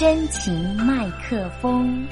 [0.00, 2.08] 真情麦克风。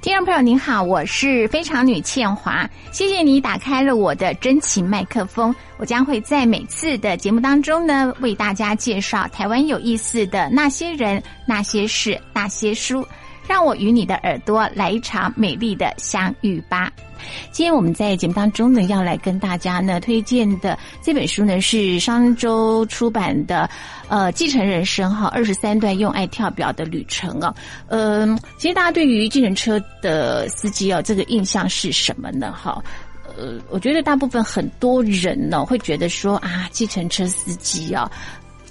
[0.00, 5.52] 听众朋友您好，我是非常女倩华，谢谢你打开了我的真情麦克风。
[5.78, 13.04] 我将会在每次的节目当中呢，为大家介绍台湾有意思的那些人、那些事、那些书，
[13.48, 16.92] 让我与你的耳朵来一场美丽的相遇吧。
[17.50, 23.68] 今天我们在节目当中呢，要来跟大家呢推荐的这本书呢，是商周出版的，
[24.08, 27.52] 呃，《继承人生》哈，二十三段用爱跳表的旅程啊。
[27.88, 32.52] 嗯，其实大家对于计程车的司机哦，这个印象是什么呢？
[32.52, 32.80] 哈，
[33.36, 38.08] 呃，我觉得大部分很多人呢会觉得说啊，计程车司机啊，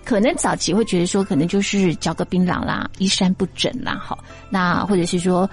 [0.07, 4.17] 可能早期会觉得说，可能就是嚼个槟榔啦，衣衫不整啦，好，
[4.49, 5.49] 那或者是说。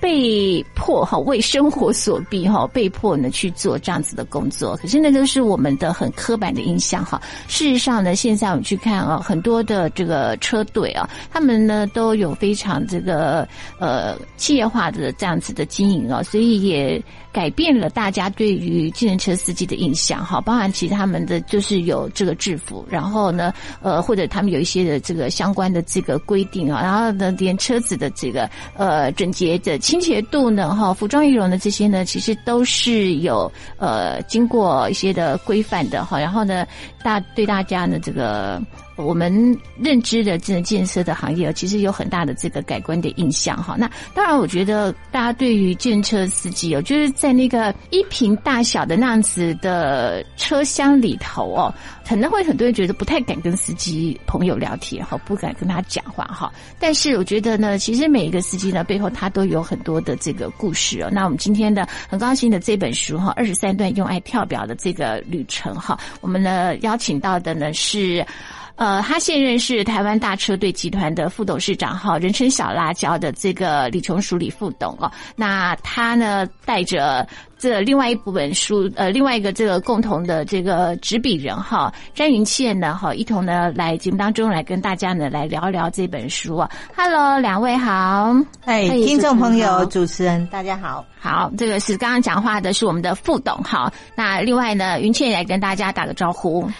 [0.00, 7.20] 被迫哈为生活所逼哈，被迫呢去做这样子的工作，可是那都是我们的很刻板的印象哈。
[7.48, 13.46] 事实上呢，现在我们去看啊，很多的这个车队啊，他们呢都有非常这个
[13.78, 17.02] 呃企业化的这样子的经营啊，所以也。
[17.32, 23.52] 改变了大家对于自行车司机的印象，哈，包含其实他们的就是有这个制服，然后呢，
[23.82, 36.66] 呃，或者他们有一些的这个相关的这个规定啊，然后呢，连车子的这个呃整洁的清洁度呢，哈，服装仪容的这些呢，其实都是有呃经过一些的规范的，哈，然后呢，
[37.04, 38.60] 大对大家呢这个。
[38.96, 43.76] 我们认知的这建设的行业，其实有很大的这个改观的印象哈。
[43.78, 51.74] 那当然，我觉得大家对于建车司机哦，就是在那个一平大小的那样子的车厢里头哦，
[52.08, 56.50] 可能会很多人觉得不太敢跟司机朋友聊天哈，不敢跟他讲话哈。
[56.78, 61.10] 但是我觉得呢，其实每一个司机呢背后他都有很多的这个故事哦。
[61.12, 68.24] 那我们今天的很高兴的这本书哈，二十三段用爱跳表的这个旅程哈，我们呢邀请到的呢是。
[68.76, 75.10] 呃，他现任是台湾大车队集团的副董事长，哈，人称小辣椒的这个李琼淑李副董哦。
[75.34, 86.70] 那他呢，带着这另外一部分书，呃，另外一个这个共同的这个执笔人哈，詹云倩呢，哈，一同呢来节目当中来跟大家呢来聊聊这本书啊。
[86.94, 88.36] Hello，两位好，
[88.66, 96.70] 哎，听众朋友，主持人大家好，好，这个是刚刚讲话的是我们的副董，哈，那另外呢，云倩也来跟大家打个招呼。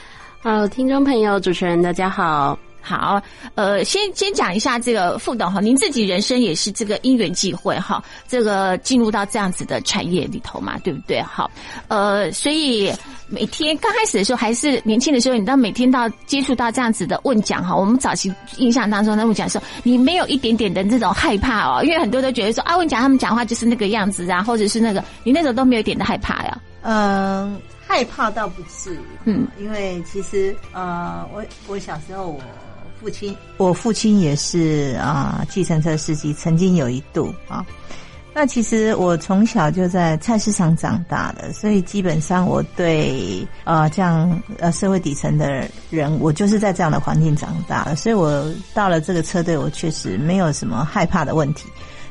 [0.46, 3.20] 好，听众朋友，主持人大家好，好，
[3.56, 11.20] 呃，先先讲一下这个副董哈，您自己人生也是这个因缘际会哈，这个进入到这样子的产业里头嘛，对不对？
[11.20, 11.50] 好，
[11.88, 12.92] 呃，所以
[13.26, 26.56] 每天刚开始的时候还是年轻的时候，你知道每天到接触到这样子的问讲哈，我们早期印象当中那问讲时候，你没有一点点的这种害怕哦，因为很多都觉得说啊，问讲他们讲话就是那个样子啊，或者是那个，你那时候都没有一点的害怕呀？
[26.82, 27.60] 嗯。
[27.86, 32.40] 害怕倒不至于，嗯，因为其实呃，我我小时候我
[33.00, 37.64] 父亲，我父亲也是啊，计程车司机，曾经有一度啊。
[38.34, 51.66] 那其实我从小就在菜市场长大的，所以基本上我对呃这样呃社会底层的人，我就是在这样的环境长大的，所以我到了这个车队，我确实没有什么害怕的问题。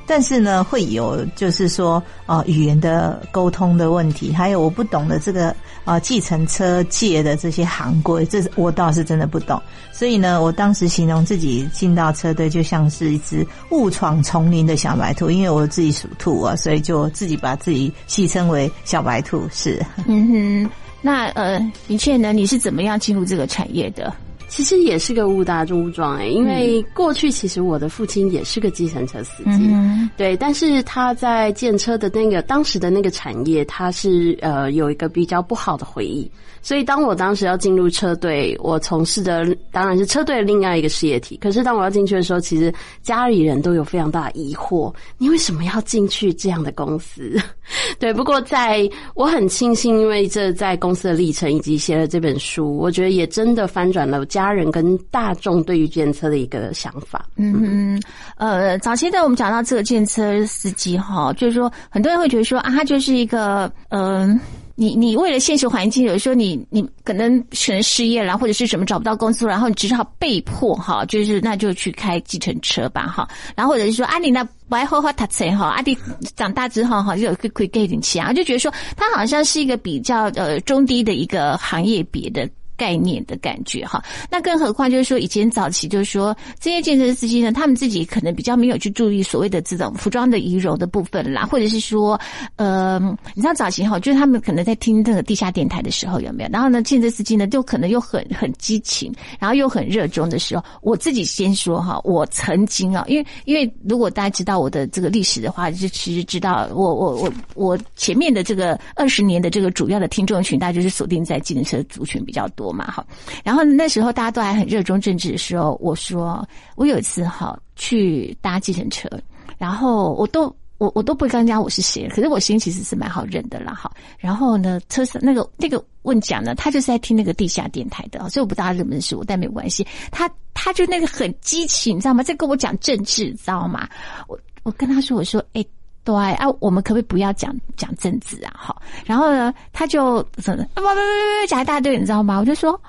[0.07, 9.61] 但是呢，会有就是说，啊，语言的沟通的问题，还有我不懂的这个啊，计程车界的这些行规，这我倒是真的不懂。
[9.91, 19.41] 所以呢，我当时形容自己进到车队，就像是一只误闯丛林的小白兔，因为我自己属兔啊，所以就自己把自己戏称为小白兔。
[19.51, 20.69] 是，嗯哼，
[21.01, 24.13] 那呃，李倩呢，你是怎么样进入这个产业的？
[24.47, 36.29] 其实也是个误打误撞哎，因为过去其实我的父亲也是个计程车司机，嗯对，但是他在建车的那个当时的那个产业，他是呃有一个比较不好的回忆。
[36.61, 41.37] 所以，当我当时要进入车队，我从事的当然是车队另外一个事业体。
[41.37, 42.73] 可是，当我要进去的时候，其实
[43.03, 47.39] 家里人都有非常大的疑惑：你为什么要进去这样的公司？
[47.99, 48.11] 对。
[48.11, 57.25] 不过，在我很庆幸，因为这在公司的历程以及写了这本书，我觉得也真的翻转了家人跟大众对于建车的一个想法。
[57.35, 58.03] 嗯嗯，
[58.37, 64.39] 呃，早期在我们讲到这个建车司机哈，就是说很多人会觉得说啊，他就是一个嗯。
[64.77, 73.25] 你你为了现实环境，有时候你你可能可能失业了，或者是什么找不到工作，然后你只好被迫哈，就是那就去开计程车吧哈，
[73.55, 75.97] 然后或者是说啊，你那不爱好好读册哈，阿弟
[76.35, 82.45] 长大之后哈，就可可以给点钱啊，就觉得说他好像是一个比较呃中低的一个行业别的
[82.77, 84.03] 概念的感觉哈。
[84.29, 92.19] 那更何况就是说，以前早期就是说，这些健身司机呢，他们自己可能比较没有去注意所谓的这种服装的仪容的部分啦，或者是说，
[92.55, 92.99] 呃，
[93.33, 96.49] 你知道早期哈，就是他们可能在听这个地下电台的时候有没有？
[96.51, 113.05] 然后呢，健身司机呢，就可能又很很激情，然后又很热衷的时候，我自己先说哈，我曾经啊，因为因为如果大家知道我的这个历史的话，就其实知道我我我我前面的这个二十年的这个主要的听众群，大家就是锁定在计程车族群比较多我嘛，哈。
[113.43, 119.09] 然后那时候大家都还很热衷政治的时候，我说我有一次哈去搭计程车，
[119.57, 123.91] 然后我都我我都不会跟人家我是谁，可是我心其实是蛮好认的啦，哈。
[124.17, 129.85] 然后呢，车上那个那个问讲呢，他就是在听那个地下电台的，所以我不知道他认不认识我，但没有关系。
[130.11, 132.23] 他他就那个很激情，你知道吗？
[132.23, 133.87] 在跟我讲政治，你知道吗？
[134.27, 135.65] 我我跟他说，我说哎。
[136.05, 138.53] 对啊，我们可不可以不要讲讲政治啊？
[138.55, 142.37] 好，然后呢，他就什么不不不不讲一大堆，你知道吗？
[142.39, 142.79] 我就说，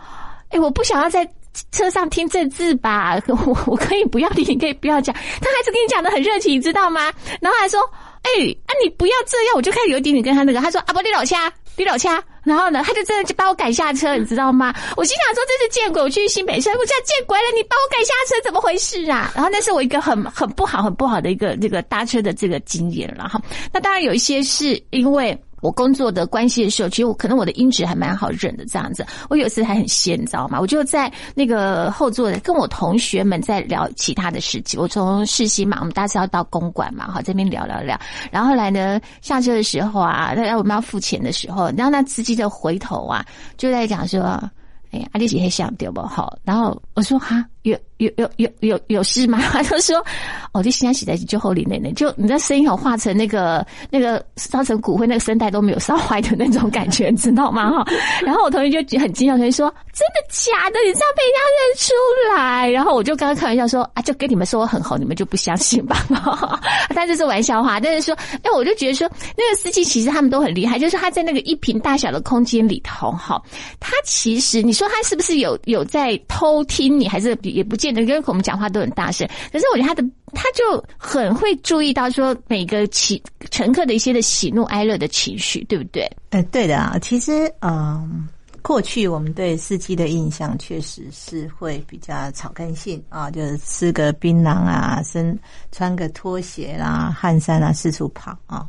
[0.51, 1.27] 哎，我不想要在
[1.73, 5.15] 车上听政治吧， 我我可以不要听， 你可以不要讲。
[5.15, 7.11] 他还是跟你讲的很热情，你知道吗？
[7.41, 7.81] 然后还说，
[8.23, 8.29] 哎，
[8.67, 11.41] 啊你不要这样，我就开始有点点跟他那个，他说啊不，你老乡，
[11.77, 12.23] 你老掐。
[12.43, 14.73] 然后呢，他就真的就把我赶下车，你知道吗？
[14.97, 16.01] 我心想说这是见鬼！
[16.01, 17.45] 我去新北市，我叫见鬼了！
[17.57, 19.33] 你把我赶下车，怎么回事啊？
[19.35, 23.41] 然后那是我一个很很不好、很不好的一个这个搭车的这个经验了哈。
[23.73, 25.37] 那当然有一些是因为。
[25.63, 29.07] 我工作的关系的时候，其实我可能我的音质还蛮好认的，这样子。
[29.31, 30.61] 我有一次还很闲，你知道吗？
[30.61, 34.79] 我就在那个后座的跟我同学们在聊其他的事情。
[34.79, 37.99] 我从世新嘛，我们大家要到公馆嘛，哈，这边聊聊聊。
[38.31, 43.25] 然后来呢，下车的时候啊，那我们要付钱的时候，然后那司机就回头啊，
[43.57, 44.21] 就在讲说
[44.93, 46.03] ：“哎呀，阿丽姐很想对不？
[46.03, 49.39] 好。”然后我说：“哈。”有有有有有有事吗？
[49.53, 50.05] 他就说
[50.53, 57.71] ：“哦，就现在写在就后里奶奶，就你的声音好化成那个那个烧成骨灰，那个声带都没有烧坏的那种感觉，知道吗？
[57.71, 57.85] 哈。
[58.23, 60.79] 然后我同学就很惊讶，同学说：真的假的？
[60.87, 61.93] 你这样被人家认出
[62.37, 62.69] 来？
[62.71, 66.05] 然后我就刚刚开玩笑说：啊，就跟你们说我很红，你们就不相信吧？
[66.95, 67.81] 但这是玩笑话。
[67.81, 73.41] 但是说，哎，我就觉得说，那个司机其实他们都很厉害，就是他在那个一瓶大小的空间里头，哈，
[73.81, 77.37] 他其实你说他是不是有有在偷听你，还是？
[77.43, 79.29] 也不见得，因为我们讲话都很大声。
[79.53, 80.03] 可是我觉得他的，
[80.33, 86.11] 他就很会注意到说每个骑乘客的一些的喜怒哀乐的情绪，对不对？
[86.31, 86.99] 哎，对的啊。
[87.01, 88.29] 其实，嗯，
[88.63, 95.39] 过去我们对司机的印象确实是会比较草根性啊，就是吃个槟榔啊，身
[95.71, 98.67] 穿个拖鞋啦、汗衫啊，四处跑啊。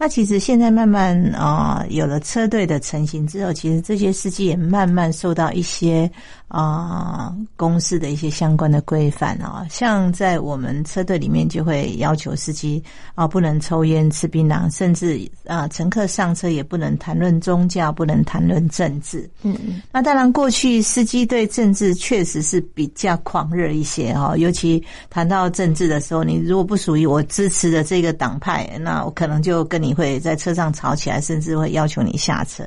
[0.00, 6.08] 那其实现在慢慢啊，有了车队的成型之后，其实这些司机也慢慢受到一些
[6.46, 12.80] 啊公司的一些相关的规范啊，像在我们车队里面就会要求司机
[13.16, 19.28] 啊不能抽烟、吃槟榔，甚至啊乘客上车也不能谈论宗教、不能谈论政治。
[19.42, 19.82] 嗯嗯。
[19.90, 24.80] 那当然，过去司机对政治确实是比较狂热一些哈，尤其
[25.10, 29.87] 谈到政治的时候，你如果不属于我支持的这个党派，那我可能就跟你。
[29.88, 32.62] 你会在车上吵起来，甚至会要求你下车。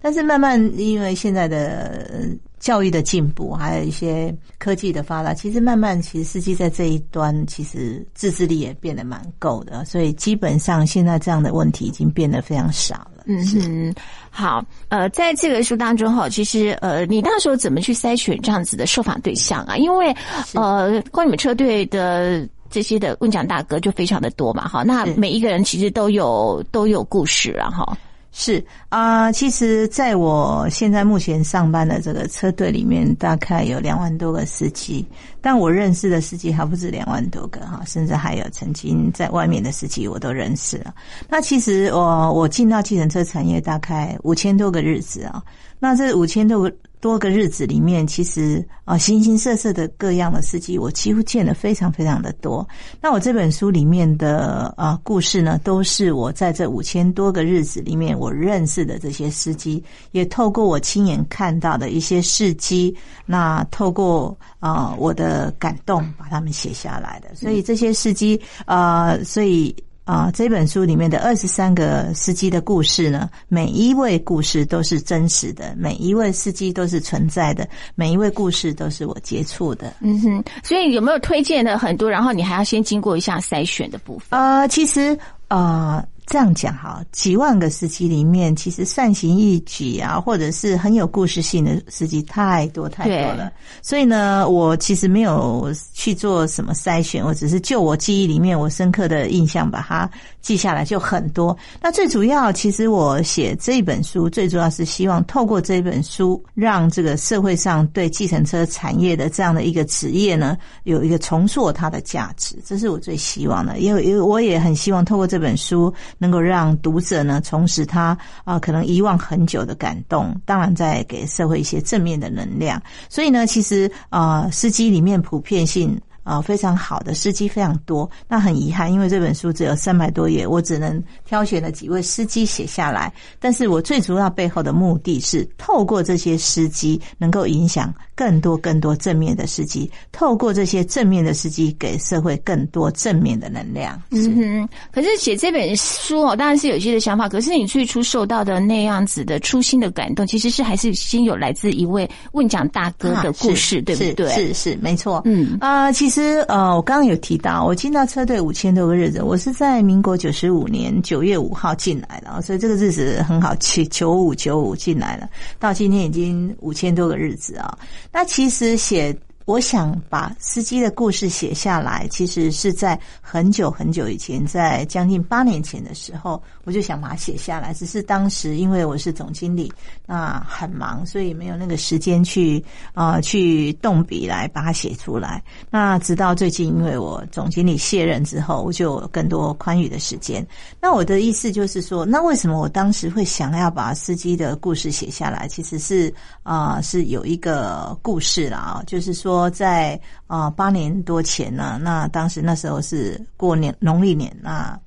[0.00, 2.28] 但是慢慢，因为现在的
[2.60, 9.84] 教育的进步，还有一些科技的发达，其实慢慢，其实司机在这一端，其实自制力也变得蛮够的。
[9.84, 13.24] 所以基本上，现在这样的问题已经变得非常少了。
[13.26, 13.94] 嗯嗯，
[14.28, 19.78] 好，呃，在这个书当中哈，其实呃，你那时候怎么去筛选这样子的受访对象啊？
[19.78, 20.14] 因为
[20.52, 22.46] 呃，关你们车队的。
[22.74, 27.96] 这些的问讲大哥就非常的多嘛，哈，那每一个人其实都有都有故事了，哈。
[28.36, 35.06] 是啊，其实在我现在目前上班的这个车队里面，大概有两万多个司机，
[35.40, 40.92] 但我认识的司机还不止两万多个哈，甚至还有曾经在外面的司机我都认识了。
[41.28, 45.40] 那其实我我进到计程车产业大概五千多个日子啊，
[45.78, 46.74] 那这五千多个。
[47.04, 52.66] 多个日子里面，其实啊，形形色色的各样的司机，我几乎见了非常非常的多。
[52.98, 62.96] 那我这本书里面的啊故事呢，都是我在这五千多个日子里面我认识的这些司机，也透过我亲眼看到的一些事迹，
[63.26, 67.34] 那透过啊我的感动，把他们写下来的。
[67.34, 69.76] 所以这些司机啊，所以。
[70.04, 79.94] 啊，这本书里面的二十三个司机的故事呢，每一位故事都是真实的，每一位司机都是存在的，每一位故事都是我接触的。
[80.00, 82.10] 嗯哼，所以有没有推荐的很多？
[82.10, 84.38] 然后你还要先经过一下筛选的部分？
[84.38, 85.18] 呃，其实
[85.48, 93.52] 啊，这样讲哈，几万个司机里面，其实善行义举啊，或者是很有故事性的司机太多太多了。
[93.82, 101.56] 所以呢，我其实没有去做什么筛选，我只是就我记忆里面我深刻的印象把它记下来，就很多。
[101.82, 112.56] 那最主要，其实我写这本书，最主要是希望透过这本书，让这个社会上对计程车产业的这样的一个职业呢，有一个重塑它的价值。
[112.64, 115.92] 这是我最希望的，因为因为我也很希望透过这本书。
[116.18, 122.82] 能够让读者呢重拾他啊可能遗忘很久的感动，当然在给社会一些正面的能量。
[123.08, 126.00] 所以呢，其实啊，司机里面普遍性。
[126.24, 133.12] 啊，非常好的司机非常多，那很遗憾，因为这本书只有三百多页，我只能挑选了几位司机写下来。
[133.38, 144.00] 但是我最主要背后的目的是，透过这些司机，能够影响更多更多正面的司机，透过这些正面的司机，给社会更多正面的能量。
[144.10, 144.68] 嗯哼。
[144.92, 147.28] 可是写这本书哦，当然是有些的想法。
[147.28, 154.32] 可是你最初受到的那样子的初心的感动，其实是还是先有来自一位问讲大哥的故事，对不对？
[154.32, 155.20] 是是没错。
[155.26, 156.13] 嗯啊，其实。
[156.14, 165.28] 其实呃，我刚刚有提到，我进到车队五千多个日子，我是在民国九十五年九月五号进来的，所以这个日子很好，七九五九五进来了，
[165.58, 167.76] 到今天已经五千多个日子啊。
[168.12, 169.12] 那其实写。
[169.44, 177.74] 我想把司机的故事写下来，其实是在很久很久以前，在将近八年前的时候，我就想把它写下来。
[177.74, 179.70] 只是当时因为我是总经理，
[180.06, 185.42] 那很忙，所以没有那个时间去啊去动笔来把它写出来。
[185.68, 190.46] 那直到最近，因为我总经理卸任之后，我就有更多宽裕的时间。
[190.80, 195.46] 那我的意思就是说，那为什么我当时会想要把司机的故事写下来？
[195.46, 196.10] 其实是
[196.42, 199.33] 啊，是有一个故事了啊，就是说。
[199.34, 204.78] 说在啊八年多前呢，那当时那时候是过年农历年，那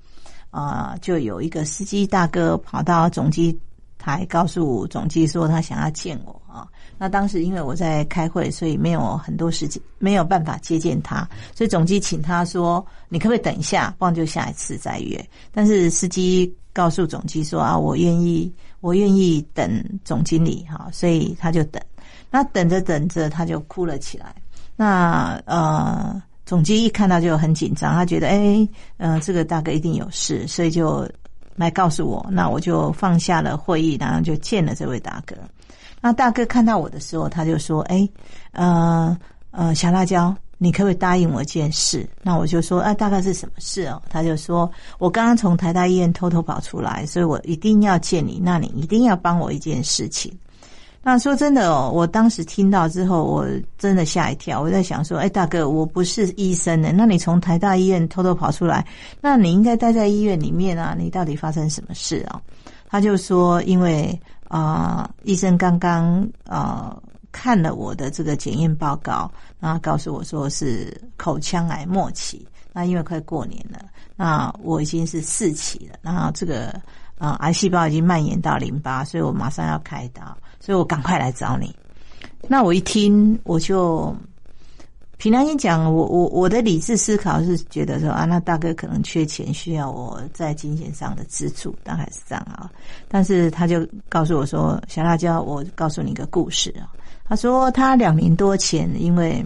[0.52, 3.58] 啊就有一个司机大哥跑到总机
[3.98, 6.66] 台告诉总机说他想要见我啊。
[6.98, 15.30] 那当时因为我在开会，所以没有很多时间，没有办法接见他，所以总机请他说你可不可以等一下，不然就下一次再约。
[15.52, 18.50] 但是司机告诉总机说啊，我愿意，
[18.80, 21.84] 我愿意等总经理哈，所以他就等。
[22.30, 24.36] 那等着等着，他就哭了起来。
[24.76, 28.68] 那呃，总机一看到就很紧张，他觉得哎，
[28.98, 31.10] 呃，这个大哥一定有事，所以就
[31.56, 32.26] 来告诉我。
[32.30, 35.36] 那我就放下了会议，然后就见了这位大哥。
[36.00, 38.08] 那大哥看到我的时候，他就说：“哎，
[38.52, 39.18] 呃
[39.50, 44.70] 呃，小辣椒，你可不可以答应我一件事？”那我就说：“哎，大概是什么事哦？”他就说
[45.00, 48.40] ：“我刚刚从台大医院偷偷跑出来，所以我一定要见你。
[48.44, 50.32] 那你一定要帮我一件事情。”
[51.10, 53.48] 那说真的哦，我当时听到之后，我
[53.78, 54.60] 真的吓一跳。
[54.60, 58.86] 我在想说，哎，大哥，我不是医生呢，那你从台大医院偷偷跑出来，
[59.22, 60.94] 那你应该待在医院里面啊？
[61.00, 62.42] 你到底发生什么事啊？
[62.90, 72.46] 他就说，因为啊，医生刚刚啊看了我的这个检验报告，然后告诉我说是口腔癌末期。
[72.74, 73.80] 那因为快过年了，
[74.18, 76.78] 那我已经是四期了，然后这个
[77.18, 80.38] 啊癌细胞已经蔓延到淋巴，所以我马上要开刀。
[80.68, 81.74] 所以我赶快来找你。
[82.46, 84.14] 那我一听，我就
[85.16, 92.70] 平常心讲，我我我的理智思考是觉得说啊，那大哥可能缺钱，需要我在金钱上的资助，大概是这样啊。
[93.08, 96.92] 但是他就告诉我说：“小辣椒，我告诉你一个故事啊。”
[97.24, 99.42] 他说他两年多前，因为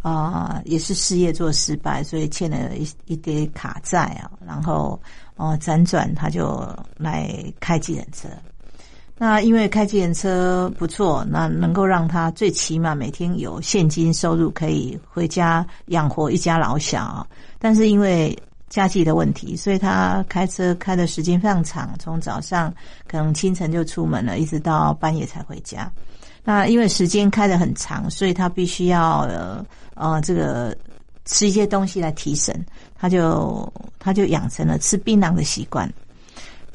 [0.00, 5.00] 啊也是事业做失败，所以欠了一一堆卡债啊，然后
[5.36, 8.28] 哦辗转他就来开计程车。
[9.24, 17.24] 那因为开计程车不错，那能够让他最起码每天有现金收入，可以回家养活一家老小。
[17.60, 18.36] 但是因为
[18.68, 22.74] 家计的问题，所以他开车开的时间非常长，从早上
[23.06, 25.88] 可能清晨就出门了，一直到半夜才回家。
[26.42, 29.64] 那因为时间开的很长，所以他必须要呃
[29.94, 30.76] 呃这个
[31.26, 32.52] 吃一些东西来提神，
[32.98, 35.88] 他就他就养成了吃槟榔的习惯。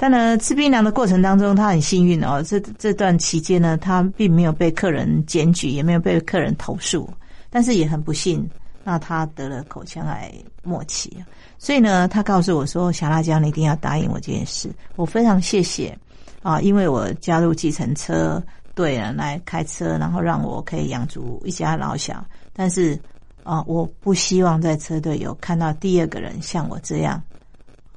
[0.00, 2.40] 但呢，吃槟榔的过程当中，他很幸运哦。
[2.40, 7.10] 这这段期间呢，他并没有被客人检举，也没有被客人投诉。
[7.50, 8.48] 但是也很不幸，
[8.84, 11.12] 那他得了口腔癌末期。
[11.58, 15.98] 所以呢，他告诉我说：“小辣椒，你一定要答应我这件事。”我非常谢谢
[16.42, 18.40] 啊，因为我加入计程车
[18.76, 22.24] 队了，来开车，然后让我可以养足一家老小。
[22.52, 22.96] 但是
[23.42, 27.20] 啊，我不希望在车队有看到第二个人像我这样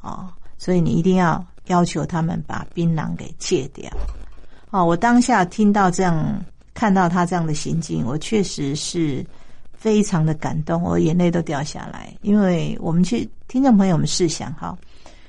[0.02, 1.46] 啊，所以你一定要。
[1.68, 3.90] 要求他们把槟榔给戒掉。
[4.70, 9.26] 哦，我当下听到这样，看到他这样的行径，我确实是
[9.74, 12.14] 非常的感动，我眼泪都掉下来。
[12.22, 14.78] 因为我们去听众朋友们试想哈，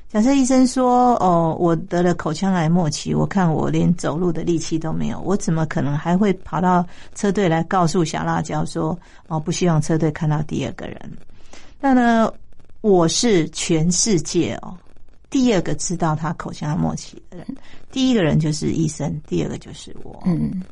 [0.09, 8.97] 假设医生说：“哦，我得了口腔癌末期，我看我连走路的力气都没有，我怎么可能还会跑到车队来告诉小辣椒说
[9.27, 10.99] ：‘哦，不希望车队看到第二个人’？
[11.81, 12.33] 那呢，
[12.83, 14.77] 我是全世界哦
[15.33, 17.47] 第二个知道他口腔癌末期的人，
[17.91, 20.23] 第一个人就是医生，第二个就是我。
[20.27, 20.63] 嗯，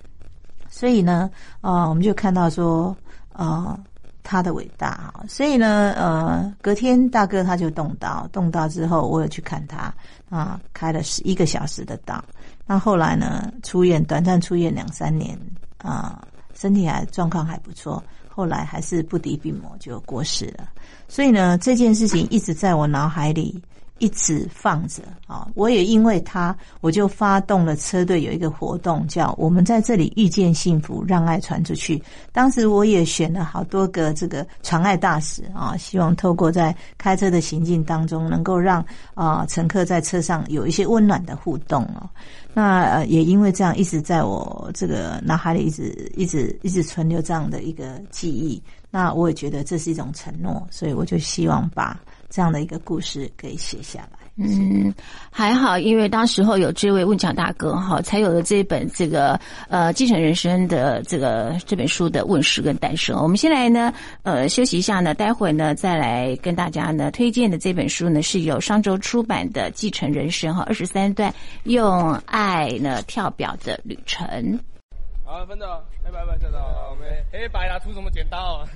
[0.68, 1.28] 所以呢，
[1.60, 2.96] 啊，我们就看到说，
[3.32, 3.76] 啊。”
[4.22, 9.92] 他的伟大啊，所以呢，呃，隔天大哥他就动刀，动刀之后，我有去看他
[10.28, 12.22] 啊，开了十一个小时的刀。
[12.64, 15.36] 那后来呢，出院，短暂出院两三年
[15.78, 16.22] 啊，
[16.54, 18.00] 身体还状况还不错。
[18.28, 20.68] 后来还是不敌病魔就过世了。
[21.08, 23.60] 所以呢，这件事情一直在我脑海里。
[24.00, 25.46] 一直放着啊！
[25.54, 32.02] 我也因为他，我就发动了车队有一个活动，叫“我们在这里遇见幸福，让爱传出去”。
[32.32, 42.08] 当时我也选了好多个这个传爱大使啊，希望透过在开车的行进当中，能够让啊乘客在车上有一些温暖的互动哦。
[42.52, 48.60] 那呃，也因为这样，一直在我这个脑海里一直一直一直存留这样的一个记忆。
[48.90, 52.00] 那我也觉得这是一种承诺，所以我就希望把。
[52.30, 54.18] 这样的一个故事可以写下来。
[54.36, 54.94] 嗯，
[55.30, 63.20] 还好，因为当时候有这位问讲大哥哈，才有了这本这个呃继承人生的这个这本书的问世跟诞生。
[63.20, 71.34] 我们先来呢呃休息一下呢，待会呢再来跟大家呢推荐的这本书呢是由上周出版的《继承人生》哈，二十三段
[71.64, 74.58] 用爱呢跳表的旅程。
[75.22, 78.66] 好，分的，拜拜拜，校长，我们黑白啦，出什么剪刀？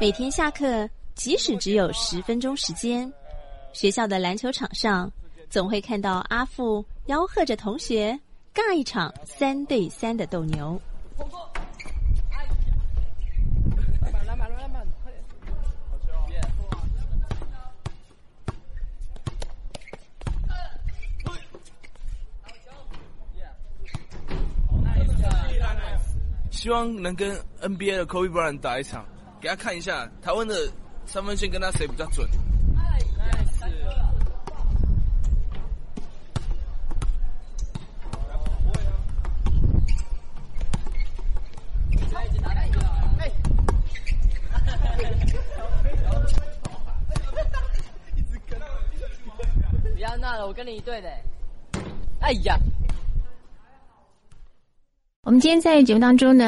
[0.00, 0.88] 每天下课。
[1.14, 3.12] 即使只有十分钟时间，
[3.72, 5.12] 学校的篮球场上
[5.50, 8.18] 总会看到阿富吆喝着同学，
[8.54, 10.80] 尬一场三对三的斗牛。
[26.50, 29.06] 希望能跟 NBA 的 Kobe Bryant 打一场，
[29.40, 30.54] 给他看一下台湾的。
[31.12, 32.24] 三分线跟他谁比较准？
[49.92, 51.10] 不要闹了，我跟你一队的。
[52.20, 52.56] 哎呀！
[55.22, 56.44] 我们今天在节目当中呢。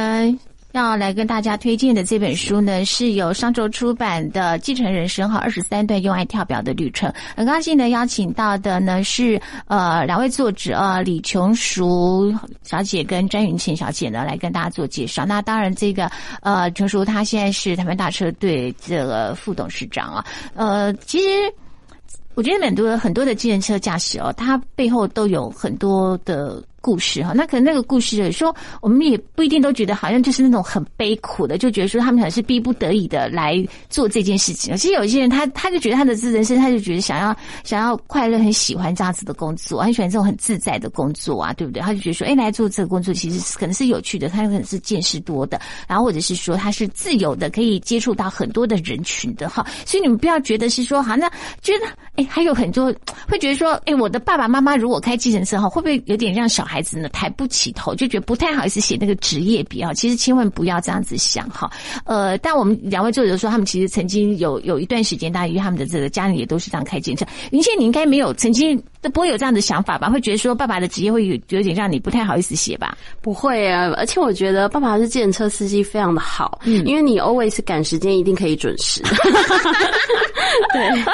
[0.72, 7.10] 要来跟大家推荐的这本书呢，是由商周出版的《继承人生号二十三段用爱跳表的旅程》。
[7.36, 15.26] 很高兴呢，邀请到的呢是呃两位作者啊，李琼淑小姐跟詹云倩小姐呢，来跟大家做介绍。
[15.26, 20.24] 那当然，这个呃琼淑她现在是台湾大车队这个副董事长啊。
[20.54, 21.52] 呃，其实
[22.34, 26.62] 我觉得很多很多的计程车驾驶哦，它背后都有很多的。
[26.82, 34.76] 故事哈，那可能那个故事说，我们也不一定都觉得好像就是那种很悲苦的，就觉得说他们可能是逼不得已的来做这件事情。
[34.76, 41.80] 其实有些人他他就觉得他的自人生，他就觉得想要想要快乐，很喜欢这样子的工作，很喜欢这种很自在的工作啊，对不对？
[41.80, 49.64] 他就觉得说，哎，来做这个工作其实可能是有趣的，他可能是见识多的，然后或者是说他是自由的，可以接触到很多的人群的哈。
[49.86, 52.92] 所以你们不要觉得是说，好那觉得哎，还有很多
[53.28, 56.71] 会觉得说，哎，我的爸爸妈妈如果开计程车哈，会不会有点让小孩？
[56.72, 59.92] 孩子呢抬不起头，就觉得不太好意思写那个职业笔啊。
[59.92, 61.70] 其实千万不要这样子想哈。
[62.06, 67.26] 呃，但我们两位作者说，他们其实曾经有有一段时间，大约他们的这个家里也都是这样开建车。
[67.50, 70.08] 云倩，你应该没有曾经都不会有这样的想法吧？
[70.08, 72.96] 会觉得说爸爸的职业会有有点让你不太好意思写吧？
[73.20, 76.60] 不会啊，而且我觉得爸爸是建车司机，非常的好。
[76.64, 79.02] 嗯，因为你 always 赶时间，一定可以准时。
[80.72, 81.04] 对，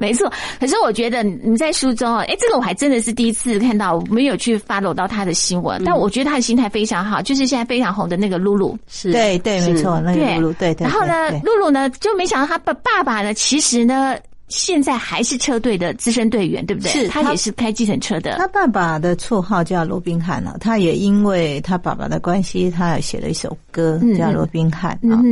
[0.00, 0.32] 没错。
[0.58, 4.96] 可是我觉得你在书中啊，哎，这个我还真的是第一次看到，没有去 follow。
[4.96, 10.86] 到他的新闻，但我觉得他的心态非常好，就是现在非常红的那个露露，是对对，没错，那个露露，对对。
[10.86, 14.16] 然后呢，露露呢就没想到他爸爸爸呢，其实呢。
[14.48, 16.90] 现在还是车队的资深队员，对不对？
[16.92, 18.36] 是他也是开计程车的。
[18.38, 25.22] 他爸爸的绰号叫罗宾汉呢，他也因为他爸爸的关系，他也写了一首歌叫罗宾汉啊。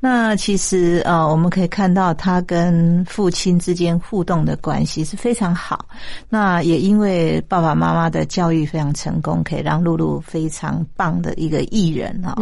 [0.00, 5.84] 那其实呃，我们可以看到他跟父亲之间互动的关系是非常好。
[6.28, 12.36] 那也因为爸爸妈妈的教育非常成功，可以让露露非常棒的一个艺人啊。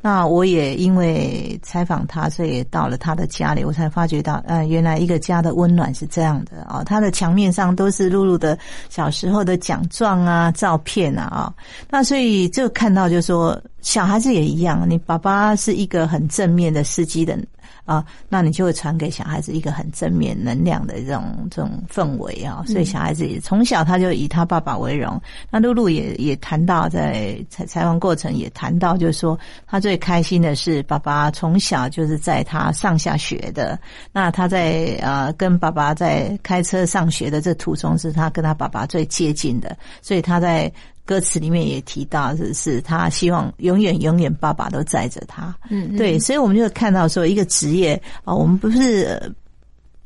[0.00, 5.66] 那我也因为采访他，所以到了他的家里，我才发觉到，呃，原来一个家的温。
[5.66, 8.56] 温暖是这样的啊，他的墙面上都是露露的
[8.88, 11.52] 小时候的奖状啊、照片啊啊，
[11.90, 13.60] 那所以就看到就说。
[13.82, 17.38] 小孩子也一样，你爸爸是一个很正面的司机的，
[17.84, 22.64] 啊，那你就会传给小孩子一个很正面能量的这种这种氛围啊。
[22.66, 25.20] 所以小孩子也从小他就以他爸爸为荣。
[25.50, 33.78] 那露露也也谈到在采采访过程也谈到，就是说他最开心的是爸爸从小就是在他上下学的。
[34.10, 40.72] 那他在呃跟爸爸在开车上学的这途中，是他跟他爸爸最接近的，所以他在。
[41.06, 45.56] 歌词里面也提到，是是他希望永远永远爸爸都载着他。
[45.70, 49.18] 嗯，对，所以我们就看到说，一个职业啊，我们不是。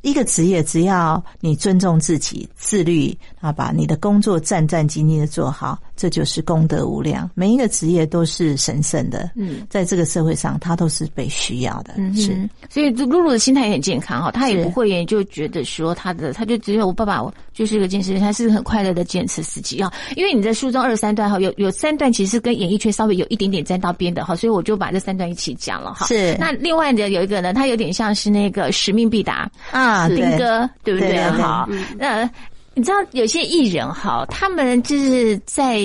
[0.02, 7.30] 一个职业，只要你尊重自己、自律啊，把你的工作战战兢兢的做好，这就是功德无量。
[7.34, 11.94] 每一个职业都是神圣的，嗯，在这个社会上，他都是被需要的。
[11.98, 12.48] 嗯，是。
[12.70, 19.92] 所以露露的心态也很健康哈，他也不会就觉得说他的，他就只有我爸爸就是一个健身，他是很快乐的健身司机啊。
[20.16, 26.06] 因为你在书中二三段哈，有有三段其实跟演艺圈稍微有一点点沾到边的哈，所以我就把这三段一起讲了哈。
[26.06, 26.34] 是。
[26.38, 29.89] 那另外的有一个呢，他有点像是那个使命必达啊。
[29.90, 31.22] 啊，丁哥，对不对？
[31.32, 32.28] 好，那
[32.74, 35.80] 你知道有些艺人哈，他们就是在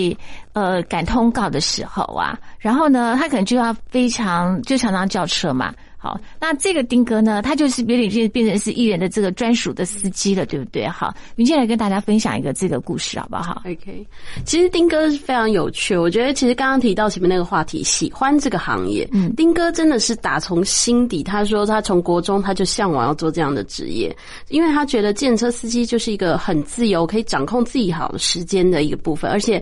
[0.53, 5.73] 呃赶通告的时候啊，然后呢，他可能就要非常就常常叫车嘛。
[6.05, 10.87] 好，那这个丁哥呢，他就是有点变变成是艺人的这个专属的司机了，对不对？
[10.87, 14.05] 好，明天来跟大家分享一个这个故事，好不好？OK，
[14.45, 24.15] 其实丁哥是非常有趣，我觉得其实刚刚提到前面那个话题，喜欢这个行业，嗯，丁哥真的是打从心底，他说他从国中他就向往要做这样的职业，
[24.49, 29.59] 因为他觉得建车司机就是一个很自由，可以掌控自己好的时间的一个部分，而且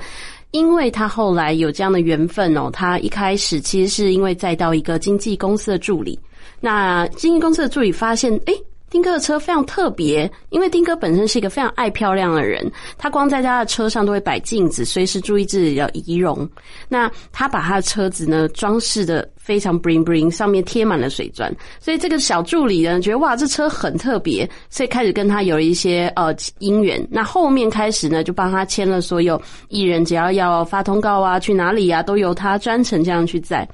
[0.51, 6.19] 因为他后来有这样的缘分哦，他一开始其实是因为再到一个经纪公司的助理。
[6.63, 8.53] 那经纪公司的助理发现，哎，
[8.89, 16.49] 丁哥的车非常特别，因为丁哥本身是一个非常爱漂亮的人，他光在他的车上都会摆镜子，随时注意自己的仪容。
[16.87, 27.05] 那他把他的车子呢装饰的非常 bling bling，上面贴满了水钻，所以这个小助理呢觉得哇，这车很特别，所以开始跟他有一些呃姻缘。
[27.11, 33.67] 那后面开始呢，就帮他签了所有艺人，只要要发通告啊，去哪里啊，都由他专程这样去载。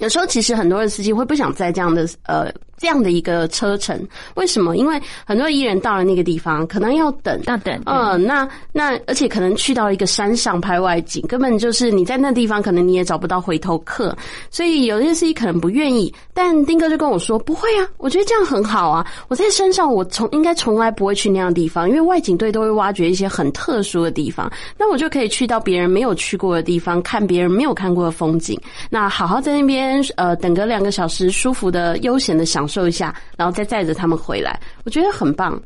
[0.00, 2.52] 有时候其实很多的司机会不想在这样的呃。
[2.80, 4.74] 这样的一个车程，为什么？
[4.78, 7.78] 因为很多艺人到了那个地方，可能要等，要等。
[7.84, 14.16] 嗯，那那而且可能去到一个山上拍外景，根本就是你在那地方，可能你也找不到回头客。
[14.50, 16.10] 所以有些司机可能不愿意。
[16.32, 19.06] 但丁哥就跟我说：“不会啊，我觉得这样很好啊。
[19.28, 24.50] 我在山上，我从应该从来不会去那样的地方，因为外景队都会挖掘一些很特殊的地方。
[24.78, 28.58] 那我就可以去到别人没有去过的地方，看别人没有看过的风景。
[28.88, 35.60] 那好好在那边呃等个两个小时，舒服的悠闲的享。”受一下，然后再载着他们回来，我觉得很棒。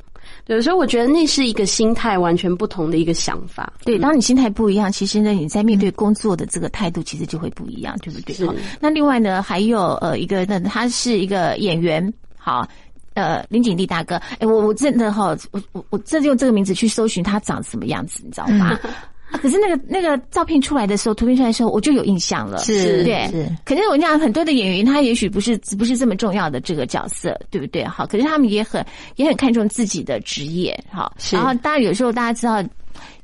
[0.47, 3.71] 有时候我觉得那是一个心态完全不同的一个想法。
[3.85, 8.35] 对，当你心态不一样，其实呢，你在面对工作的这个态度其实就会不一样，对不对？
[8.35, 8.49] 是。
[8.81, 12.67] 那另外呢，还有呃一个，那他是一个演员，好，
[13.13, 18.79] 呃林景丽大哥，哎，我我真的哈，我我我这用这个名字去搜寻他长什么样子，你知道吗？
[19.39, 22.59] 可是那个那个照片出来的时候，图片出来的时候，我就有印象了。
[22.59, 23.27] 是，对。
[23.31, 27.85] 是可是我讲很多的演员，他也许不是不是这么重要的这个角色，对不对？
[27.85, 28.85] 好，可是他们也很
[29.17, 31.15] 也很看重自己的职业，好。
[31.33, 32.63] 然后，当然有时候大家知道。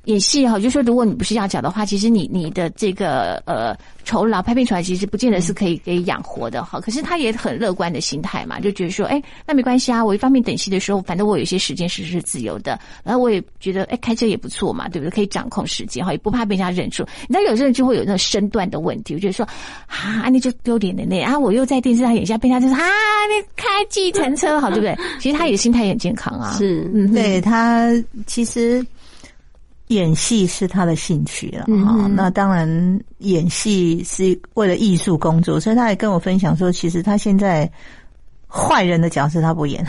[0.05, 6.81] 演戏哈，就说如果你不是要角的话，其实你你的这个呃酬劳拍片出来，其实不见得是可以给养活的哈。
[6.81, 10.03] 可是他也很乐观的心态嘛，就觉得说，哎，那没关系啊。
[10.03, 15.11] 我一方面等戏的时候，反正我有一些时间是是自由的，然后我也觉得，哎，开车也不错嘛，对不对？
[15.11, 17.05] 可以掌控时间哈，也不怕被人家认出。
[17.29, 19.47] 你知道，有些人就会有那种身段的问题，我觉得说，
[19.87, 24.97] 啊，那就丢脸的那啊，我又在电视上演下，被他就说啊，你开计程车好，对不对？
[25.21, 27.91] 其实他也心态也很健康啊，是，嗯，对他
[28.27, 28.85] 其实。
[29.91, 37.71] 演戏是他的兴趣了哈，那当然演戏是为了艺术工作，所以他也跟我分享说，其实他现在
[38.49, 39.87] 坏人的角色他不演。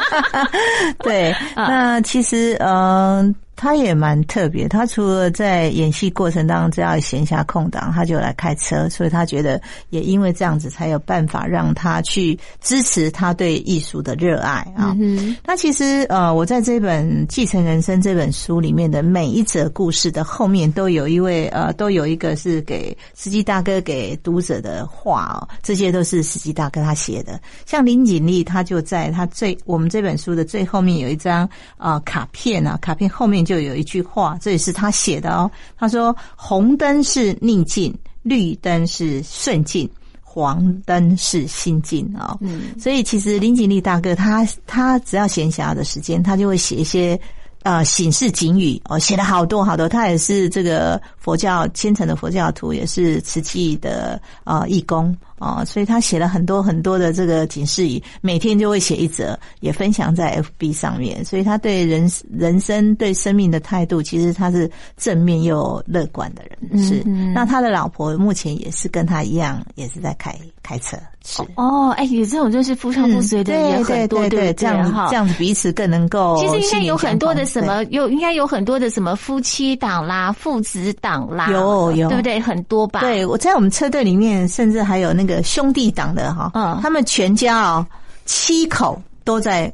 [1.00, 3.34] 对， 那其实嗯。
[3.56, 14.94] 他也蛮特别，他除了在演戏过程当中只要闲暇空档，他就来开车，所以他觉得也因为这样子才有办法让他去支持他对艺术的热爱啊。
[15.00, 27.40] 嗯那其实呃，我在这本《继承人生》这本书里面的每一则故事的后面都有一位呃，都有一个是给司机大哥给读者的话哦，这些都是司机大哥他写的。
[27.64, 33.45] 像林锦丽，他就在他最我们这本书的最后面有一张啊卡片啊，卡片后面。
[33.46, 35.50] 就有一句话，这也是他写的哦。
[35.78, 39.88] 他说：“红灯是逆境，绿灯是顺境，
[40.20, 47.18] 黄灯是心境。”哦，嗯，所以其实林景丽大哥他他只要闲暇的时间，他就会写一些
[47.62, 49.88] 呃醒世警语哦，写了好多好多。
[49.88, 61.24] 他也是这个佛教虔诚的佛教徒，也是慈济的啊义工哦，所以他写了很多很多的这个警示语，每天就会写一则，也分享在 FB 上面。
[61.24, 66.82] 所以他对人人生、对生命的态度，其实他是正面又乐观的人。
[66.82, 67.02] 是，
[67.34, 70.96] 那他的老婆目前也是跟他一样，也是在开开车。
[71.28, 76.38] 是哦，哎，有这种就是夫唱妇随的也很多，对这样哈这样子彼此更能够。
[76.38, 82.38] 其实应该有很多的什么，有应该有很多的什么夫妻档啦、父子档啦，有有对不对？
[82.38, 83.00] 很多吧？
[83.00, 87.86] 对，我在我们车队里面，甚至还有那个兄弟党的哈，嗯，他们全家哦
[88.24, 89.72] 七口都在。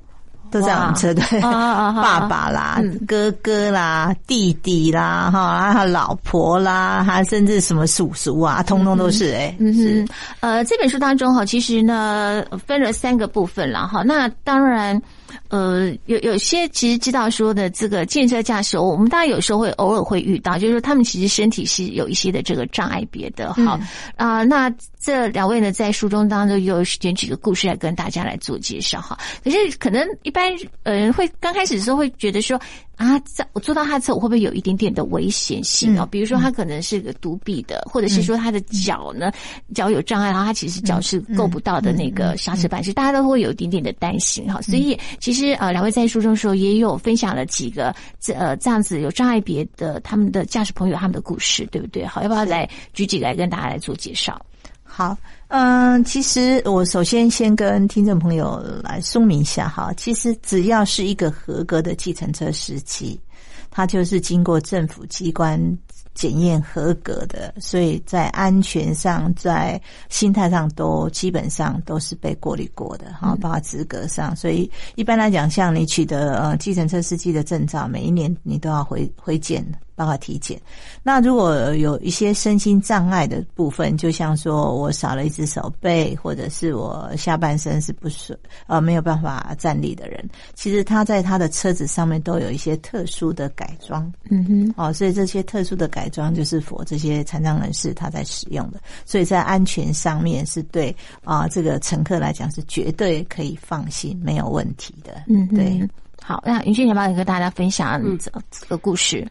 [0.52, 9.56] 都在我们车队， 爸爸啦、哥哥啦、弟弟啦，哈，他老婆啦，他甚至什么叔叔啊，通通都是哎。
[9.58, 10.08] 嗯哼，
[10.40, 14.02] 呃，这本书当中哈，其实呢分了三个部分了哈。
[14.02, 15.00] 那当然。
[15.48, 23.80] 呃，有有些其实知道说的这个建设驾驶，我们大家有时候会偶尔会遇到，就是说他们其实身体是有一些的这个障碍别的哈
[24.16, 24.44] 啊。
[24.44, 24.70] 那
[25.02, 29.18] 这两位呢，在书中当中有选几个故事来跟大家来做介绍哈。
[29.42, 30.52] 可是可能一般
[30.84, 32.60] 呃会刚开始的时候会觉得说。
[32.96, 36.06] 啊，在我坐到他的车，我会不会有一点点的危险性啊？
[36.08, 39.32] 比如说，他可能是个独臂的，或者是说他的脚呢，
[39.74, 44.62] 脚有障碍，然后他其实脚是够不到的那个刹车板，是大家都会有一点点的担心哈。
[44.62, 52.06] 所以，其实呃，两位在书中时候也有分享了几个这呃这样子有障碍别的他们的驾驶朋友他们的故事，对不对？
[52.06, 54.40] 好，要不要来举几个来跟大家来做介绍？
[54.94, 55.16] 好。
[55.48, 63.18] 嗯，其实我首先先跟听众朋友来说明一下哈，其实只要是一个合格的计程车司机，
[63.70, 65.58] 他就是经过政府机关
[66.14, 74.36] 检验合格的，所以在安全上、在心态上都基本上都是被过滤过的哈，包括资格上。
[74.36, 80.02] 所以一般来讲，像你取得呃计程车司机的证照，每一年你都要回回检的。
[80.02, 80.60] 办法体检。
[81.02, 94.10] 那如果有一些身心障碍的部分，就像说我少了一只手背，或者是我下半身是不顺，呃，没有办法站立的人，其实他在他的车子上面都有一些特殊的改装。
[94.30, 105.22] 嗯哼，哦，所以这些特殊的改装就是佛这些残障人士他在使用的，所以在安全上面是对啊这个乘客来讲是绝对可以放心没有问题的。
[105.28, 105.88] 嗯，对。
[106.20, 109.20] 好，那云俊要不要跟大家分享这这个故事？
[109.20, 109.30] 嗯，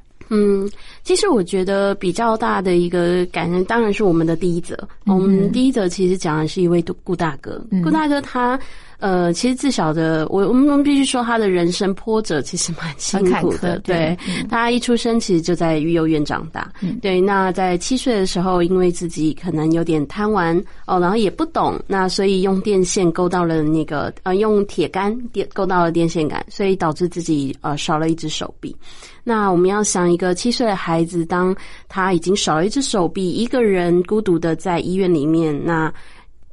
[1.04, 4.78] 其实我觉得比较大的一个感人，当然是我们的第一则。
[5.06, 8.60] 我们第一则其实讲的是一位顾大哥，顾大哥他。
[9.02, 13.80] 呃，其实自小的我，我们必须说他的人生波折其实蛮辛苦的。
[13.80, 14.16] 对，
[14.48, 16.72] 他一出生其实就在育幼院长大。
[17.02, 28.76] 对，那在七岁的时候，因为自己可能有点贪玩哦，然后也不懂，那所以用电线勾到了那个呃，用铁杆电勾到了电线杆，所以导致自己呃少了一只手臂。
[29.24, 31.56] 那我们要想一个七岁的孩子，当
[31.90, 35.92] 他已经少了一只手臂，一个人孤独的在医院里面，那。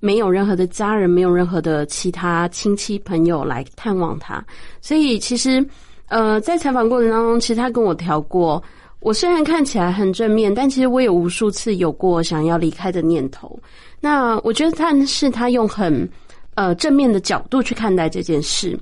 [0.00, 4.44] 没有任何的家人，没有任何的其他亲戚朋友来探望他，
[4.80, 5.64] 所以其实，
[6.08, 8.62] 呃，在采访过程当中，其实他跟我调过。
[9.00, 13.56] 我虽然看起来很正面，但其实我有无数次有过想要离开的念头。
[14.00, 16.08] 那我觉得他是他用很
[16.54, 18.76] 呃正面的角度去看待这件事。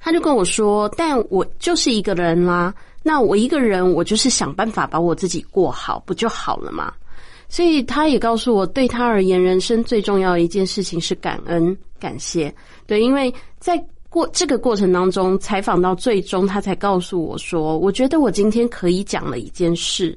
[0.00, 6.92] 他就跟我说：“但我就是一个人啦，那我一个人，我就是想办法把我自己过好，不就好了吗？”
[7.48, 12.54] 所以他也告诉我，对他而言，人生最重要的一件事情是感恩、感谢。
[12.86, 20.16] 对，因为在过这个过程当中，采访到最终，他才告诉我说：“我觉得我今天可以讲了一件事。”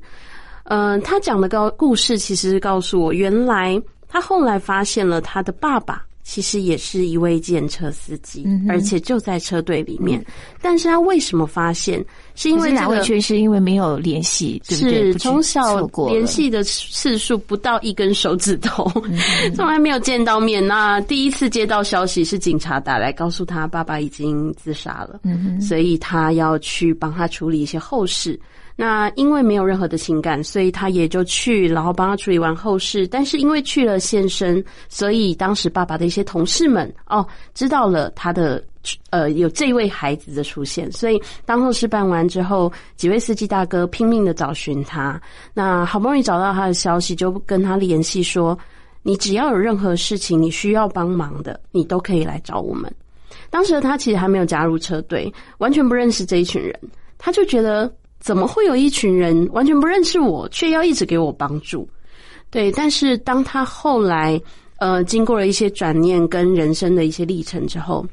[0.66, 6.06] 嗯，他讲的告故事，其实是告诉我，原来他后来发现了他的爸爸。
[6.24, 10.24] 其实也是一位建车司机，而且就在车队里面。
[10.62, 12.02] 但是他为什么发现？
[12.42, 18.92] 是因为两位却是因为没有联系，是从小联系的次数不到一根手指头，
[19.56, 20.66] 从来没有见到面。
[20.66, 25.20] 那第一次接到消息是警察打来告诉他爸爸已经自杀了，
[25.62, 28.40] 所以他要去帮他处理一些后事。
[28.76, 33.06] 那因为没有任何的情感，所以他也就去，然后帮他处理完后事。
[33.06, 37.24] 但是因为去了现身，所以当时爸爸的一些同事们哦
[37.54, 38.64] 知道了他的
[39.10, 45.22] 呃有这位孩子的出现，所以当后事办完之后，几位司机大哥拼命的找寻他。
[45.54, 48.58] 那好不容易找到他的消息，就跟他联系说
[49.04, 52.94] ：“你只要有任何事情你需要帮忙的，你都可以来找我们。”
[53.50, 56.78] 当时他其实还没有加入车队，完全不认识这一群人，
[57.18, 57.92] 他就觉得。
[58.22, 61.90] 怎么会有一群人完全不认识我，却要一直给我帮助？
[62.52, 64.40] 对，但是当他后来
[64.78, 68.06] 呃经过了一些转念跟人生的一些历程之后，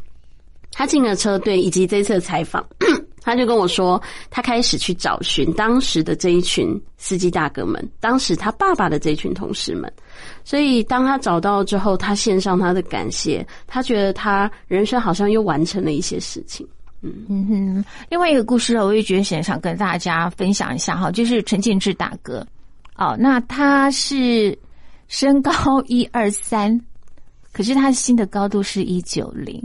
[0.73, 2.65] 他进了车队，以及这次的采访，
[3.23, 4.01] 他就跟我说，
[4.31, 9.93] 他开始去找寻当时的这一群司机大哥们，当时他爸爸的这群同事们。
[10.45, 16.67] 所以当他找到之后，他献上他的感谢，他觉得他人生好像又完成了一些事情。
[17.01, 17.85] 嗯嗯哼。
[18.09, 22.47] 另外一个故事，我也觉得想想跟大家分享一下哈，就是陈建志大哥。
[22.97, 24.59] 哦，那他是
[25.07, 25.53] 身高
[25.87, 26.81] 一二三，
[27.53, 29.63] 可是他新的高度是一九零，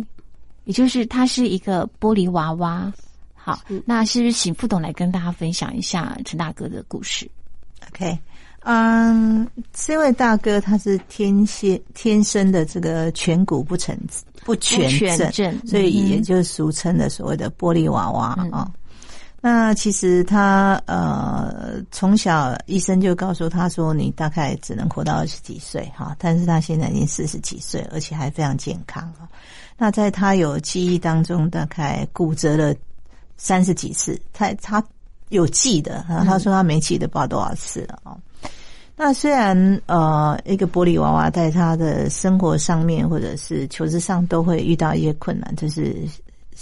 [0.66, 2.92] 也就是他是一个玻璃娃娃。
[3.36, 7.30] 好，那是不是请副董来跟大家分享一下陈大哥的故事
[7.90, 8.18] ？OK，
[8.62, 13.98] 嗯，这位大哥他是天蝎天生的这个颧骨不成
[14.46, 14.90] 不全
[15.34, 18.72] 正，所以也就俗称的所谓的玻璃娃娃啊。
[19.42, 29.28] 那其实他呃从小医生就告诉他说，你大概只能活到二十几岁哈，但是他现在已经四十几岁，而且还非常健康啊。
[29.84, 32.74] 那在他有记忆当中，大概骨折了。
[33.36, 34.82] 三十几次，他他
[35.28, 38.18] 有记的，他说他没记得不知道多少次了哦。
[38.96, 45.98] 那虽然呃，一个玻璃娃娃在他的生活上面或者是求职上都会遇到一些困难，就是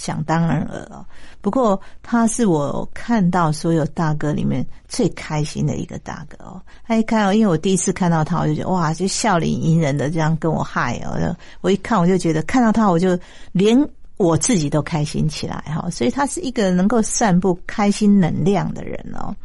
[0.02, 1.06] 想当然了。
[1.42, 6.62] 不过他是我看到所有大哥里面最开心的一个大哥哦。
[6.88, 11.36] 他一看，因为我第一次看到他，我就觉得哇，就笑脸迎人的这样跟我嗨哦。
[11.62, 13.18] 我一看我就觉得看到他我就
[13.52, 13.88] 连。
[14.22, 19.36] 我自己都开心起来哈，所以他是一个能够散布开心能量的人哦。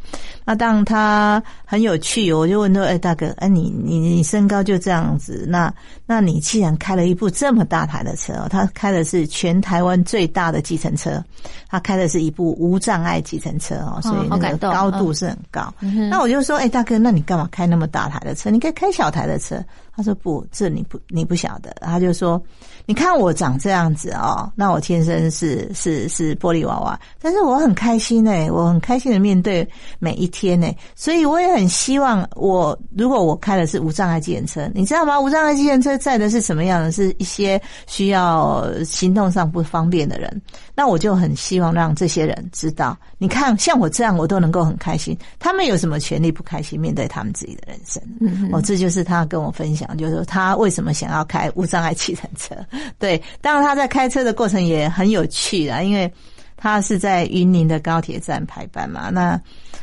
[0.45, 5.73] 那当他很有趣，我就问他：“哎，大哥，哎，你你你身高就这样子，那
[6.05, 11.21] 那你既然开了一部这么大台的车，他开的是全台湾最大的计程车，
[11.67, 15.73] 他开的是一部无障碍计程车哦，所以那个高度是很高。
[16.09, 18.49] 那我就说：哎，大哥，那你干嘛开那么大台的车？
[18.49, 19.61] 你可以开小台的车。
[19.97, 21.75] 他说不，这你不你不晓得。
[21.81, 22.39] 他就说：
[22.85, 30.71] 你看我长这样子哦，那我天生是是是玻璃娃娃，但是我很开心哎，我很开心的面对每一天呢。
[30.93, 35.19] 所以我也很希望，我如果我开的是无障碍计程车，你知道吗？
[35.19, 36.91] 无障碍计程车载的是什么样的？
[36.91, 40.41] 是一些需要行动上不方便的人。
[40.75, 45.17] 那我就很希望让这些人知道，你看像我这样，我都能够很开心。
[45.39, 46.79] 他们有什么权利不开心？
[46.79, 49.86] 面对他们自己的人生，嗯哦，这就是他跟我分享。
[49.95, 52.55] 就是，他为什么想要开无障碍骑乘车？
[52.97, 56.11] 对，当然他在开车的过程也很有趣啊，因为
[56.55, 59.09] 他是在云林的高铁站排班嘛。
[59.11, 59.39] 那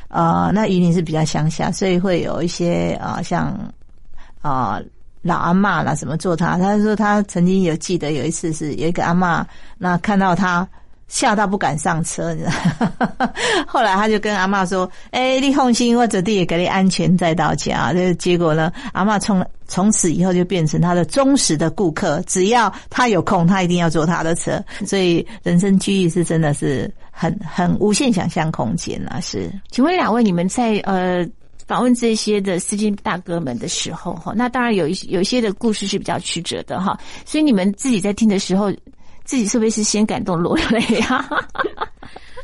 [0.09, 3.57] 呃，那云林是比较乡下，所以会有一些啊，像
[4.43, 4.81] 啊
[5.23, 6.59] 老阿妈啦，什么做他。
[6.59, 9.47] 他说他曾经有记得有一次是有一个阿妈，
[9.79, 10.69] 那看到他。
[11.14, 13.33] 吓到不敢上车，你知道？
[13.68, 24.61] 后来他就跟阿妈说：“哎，你放心，我这地也给你安全再到家。”这结果呢，阿妈从从此以后就变成他的忠实的顾客，只要他有空，他一定要坐他的车。
[24.85, 29.20] 所以人生机遇是真的是很很无限想象空间啊！
[29.20, 31.24] 是，请问两位，你们在呃
[31.68, 38.72] 访问这些的司机大哥们的时候，哈，那当然有一有一些的故事是比较曲折的哈，所以你们自己在听的时候。
[39.25, 41.27] 自己是不是先感动落泪啊？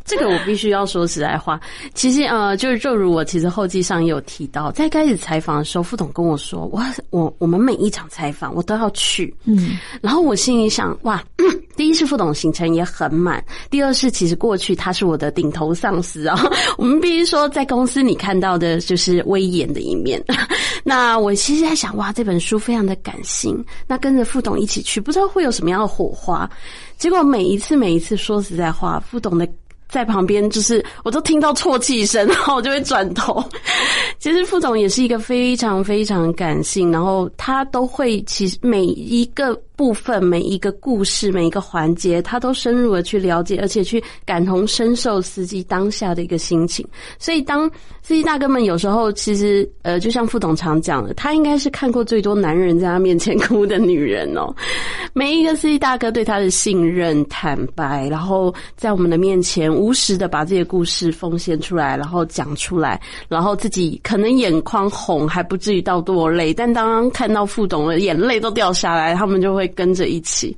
[0.05, 1.61] 这个我必须要说实在话。
[1.95, 11.23] 其实呃，就是正如我其实后记上也有提到，在开始采访的时候，副总跟我说：“我我我们每一场采访我都要去。”嗯，然后我心里想：哇，
[11.77, 16.41] 第一是副总行程也很满，第二是其实过去他是我的顶头上司啊。
[16.77, 20.23] 我们必须说，在公司你看到的就是威严的一面。
[20.83, 23.65] 那我其实在想，哇，这本书非常的感性。
[23.87, 26.49] 那跟着副董一起去，不知道会有什么样的火花。
[26.97, 29.49] 结果每一次，每一次说实在话，副董的
[29.91, 33.45] 在旁边，就是我都听到啜泣声，然后我就会转头。
[34.19, 39.61] 其实副总也是一个非常非常感性，然后他都会，其实每一个。
[39.81, 46.87] 部分每一个故事每一个环节，他都深入的去了解，而且去感同身受司机当下的一个心情。
[47.19, 47.71] 所以，当
[48.03, 54.55] 司机大哥们有时候其实，呃，就像副总常讲的，他应该是看过最多男人在他面前哭的女人哦。
[55.15, 69.71] 每一个司机大哥对他的信任、坦白，然后在我们的面前无实的把这些故事奉献出来，然后讲出来，然后自己可能眼眶红还不至于到落泪，但当看到副总的眼泪都掉下来，他们就会。
[69.77, 70.55] 跟着一起，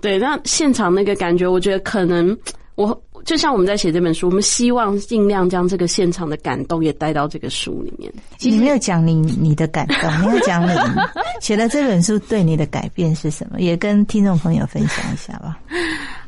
[0.00, 2.34] 对，那现场那个感觉，我觉得可能
[2.76, 8.12] 我就像我们在写这本书，我们希望尽量将这个现场的感动也带到这个书里面。
[8.40, 10.70] 你没有讲你你的感动，没有讲你
[11.40, 15.58] 写了这本书对你的改变是什么，也跟听众朋友分享一下吧。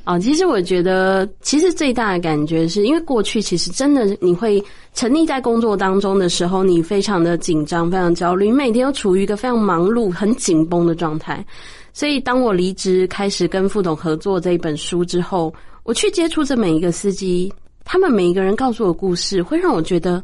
[0.05, 4.63] 啊， 其实我觉得，其实最大的感觉是因为过去其实真的你会
[4.95, 11.45] 沉溺在工作当中的时候，你非常的紧张，非常焦虑，你每天都处于一个非常忙碌、很紧绷的状态。
[11.93, 17.53] 所以，当我离职开始跟副总合作这一本书之后，我去接触这每一个司机，
[17.85, 20.23] 他们每一个人告诉我故事，会让我觉得，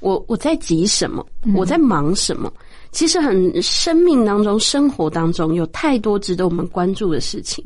[0.00, 2.52] 我我在急什么，我在忙什么。
[2.92, 7.64] 其实很生命当中、生活当中有太多值得我们关注的事情。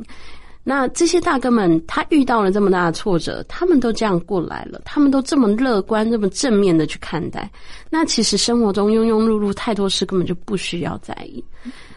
[0.63, 7.49] 那这些大哥们，他遇到了这么大的挫折，他们都这样过来了，他们都这么乐观、这么正面的去看待。
[7.89, 11.43] 那其实生活中庸庸碌碌太多事，根本就不需要在意。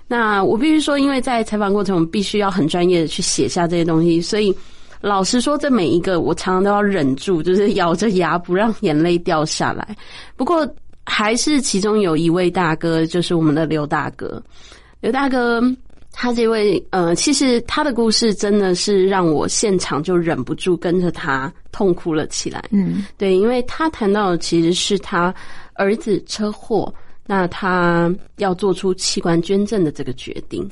[0.07, 4.55] 那我必须说，因为在采访过程，我们必须要很专业的去写下这些东西，所以
[5.03, 9.95] 老实说，这每一个我常常都要忍住，就是咬着牙不让眼泪掉下来。
[10.37, 10.67] 不过。
[11.05, 14.41] 还是其中有一位大哥，就是我们的刘大哥。
[15.01, 15.61] 刘大哥，
[16.13, 22.65] 他这位呃，其实他的故事真的是让我现场就忍不住跟着他痛哭了起来。
[22.71, 25.35] 嗯，对，因为他谈到的其实是他
[25.75, 26.95] 儿子车祸，
[27.27, 30.71] 那他要做出器官捐赠的这个决定。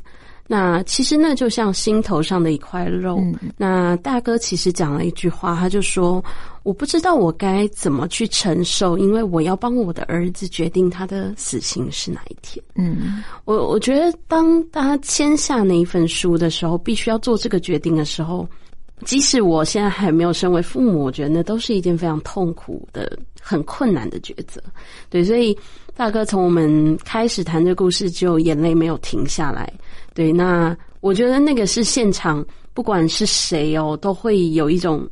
[0.53, 3.23] 那其实那就像心头上的一块肉。
[3.57, 6.21] 那大哥其实讲了一句话，他就说
[6.65, 18.45] ：“我不知道我该怎么去承受，因为我要帮我的儿子决定他的死刑是哪一天。”嗯，我我觉得当他签下那一份书的时候，必须要做这个决定的时候，
[19.05, 24.63] 即使我现在还没有身为父母，我觉得那都是一件非常痛苦的、很困难的抉择。
[25.09, 25.57] 对，所以
[25.97, 29.73] 大哥从我们开始谈这故事，就眼泪没有停下来。
[30.15, 32.45] 对，那我觉得那个是现场，
[32.75, 35.09] 不管是谁哦，都会有一种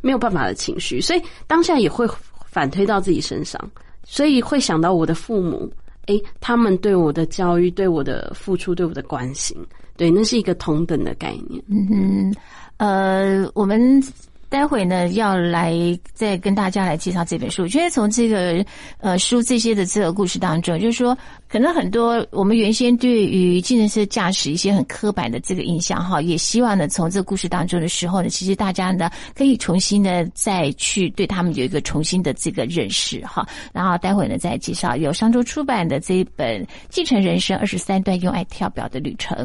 [0.00, 2.06] 没有办法的情绪，所以当下也会
[2.46, 3.60] 反推到自己身上，
[4.04, 5.70] 所以会想到我的父母，
[6.06, 9.56] 诶，他们对我的教育、对我的付出、对我的关心，
[9.96, 11.62] 对，那是一个同等的概念。
[11.68, 12.34] 嗯哼，
[12.78, 14.02] 呃，我们。
[14.50, 15.76] 待会呢，要来
[16.14, 17.64] 再跟大家来介绍这本书。
[17.64, 18.64] 我觉得从这个
[18.96, 21.14] 呃书这些的这个故事当中，就是说，
[21.50, 33.46] 可能很多我们原先对于计程车驾驶一些很刻板的这个印象哈，也希望呢从这个故事当中的时候呢，其实大家呢可以重新的再去对他们有一个重新的这个认识哈。
[33.70, 39.36] 然后待会呢再介绍由商周出版的这一本《继承人生二十三段用爱跳表的旅程》。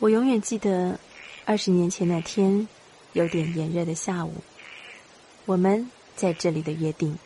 [0.00, 0.96] 我永远记得
[1.44, 2.68] 二十年前那天，
[3.14, 4.32] 有点炎热的下午，
[5.44, 7.18] 我们在这里的约定。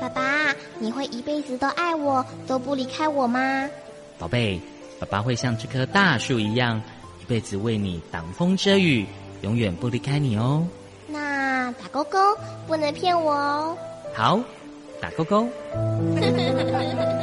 [0.00, 3.68] 爸爸，你会一辈子都爱我，都不离开我吗？
[4.18, 4.58] 宝贝，
[4.98, 6.80] 爸爸会像这棵大树一样，
[7.20, 9.04] 一辈子为你挡风遮雨，
[9.42, 10.66] 永远不离开你哦。
[11.08, 12.18] 那打勾勾，
[12.66, 13.76] 不能骗我哦。
[14.14, 14.40] 好，
[14.98, 15.46] 打勾勾。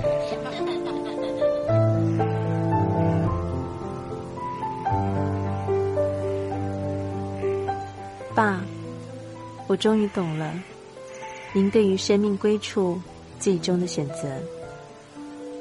[8.35, 8.61] 爸，
[9.65, 10.53] 我终于懂了，
[11.53, 12.99] 您对于生命归处
[13.39, 14.37] 最终的选择。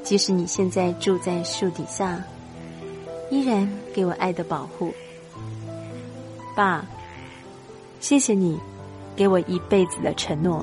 [0.03, 2.21] 即使你现在住在树底下，
[3.31, 4.93] 依然给我爱的保护。
[6.53, 6.85] 爸，
[8.01, 8.59] 谢谢你
[9.15, 10.59] 给我一辈子的承诺。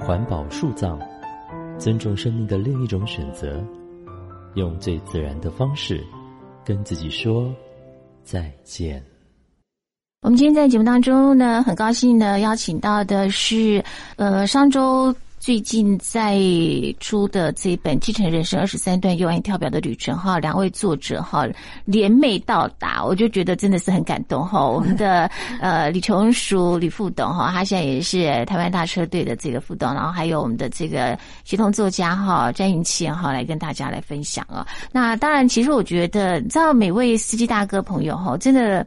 [0.00, 0.98] 环保树葬，
[1.78, 3.64] 尊重生命的另一种选择。
[4.54, 6.04] 用最自然的方式
[6.64, 7.52] 跟自己说
[8.22, 9.02] 再见。
[10.22, 13.84] 我们今天在节目当中呢，很高兴的邀请到的是
[14.16, 15.14] 呃上周。
[15.40, 16.38] 最近在
[17.00, 21.46] 出的这本《继承人生二十三段用爱跳表的旅程》哈，两位作者哈
[21.86, 24.62] 联袂到达，我就觉得真的是很感动哈。
[24.68, 34.66] 我们的呃李琼淑李副董哈，他现在也是台湾大车队的这个副董，然后还有我们的这个协同作家哈詹云倩哈来跟大家来分享啊。
[34.92, 38.86] 那当然，其实我觉得，你知道每位司机大哥朋友哈，真的。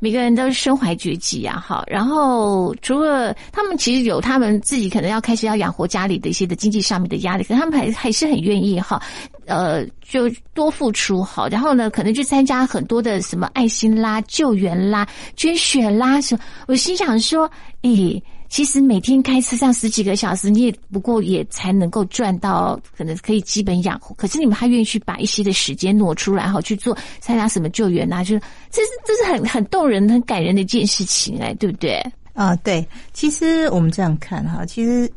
[0.00, 9.00] 每个人都身怀绝技啊，哈，然后除了他们其实有他们自己可能要开始要养活家里的一些的经济上面的压力，可他们还还是很愿意哈，
[9.46, 17.48] 呃，就多付出好，然后呢，可能去参加很多的什么爱心啦、救援啦、捐血啦什么，我心想说，
[17.82, 18.20] 诶。
[18.50, 24.12] 其实每天开车上十几个小时，你也不过也才能够赚到，可能可以基本养活。
[24.16, 28.24] 可是你们还愿意去把一些的时间挪出来，哈，去做参加什么救援啊？
[28.24, 32.04] 就是这是这是很很动人、很感人的一件事情，哎，对不对？
[32.34, 32.84] 啊，对。
[33.12, 35.10] 其实我们这样看哈，其实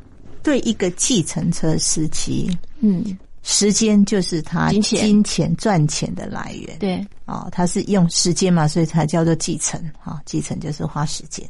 [0.44, 3.18] 对一个计程车司机，嗯。
[3.46, 6.80] 时间就是他金钱赚钱的来源。
[6.80, 9.78] 对，哦，他是用时间嘛，所以才叫做继承。
[10.00, 11.46] 哈，继承就是花时间。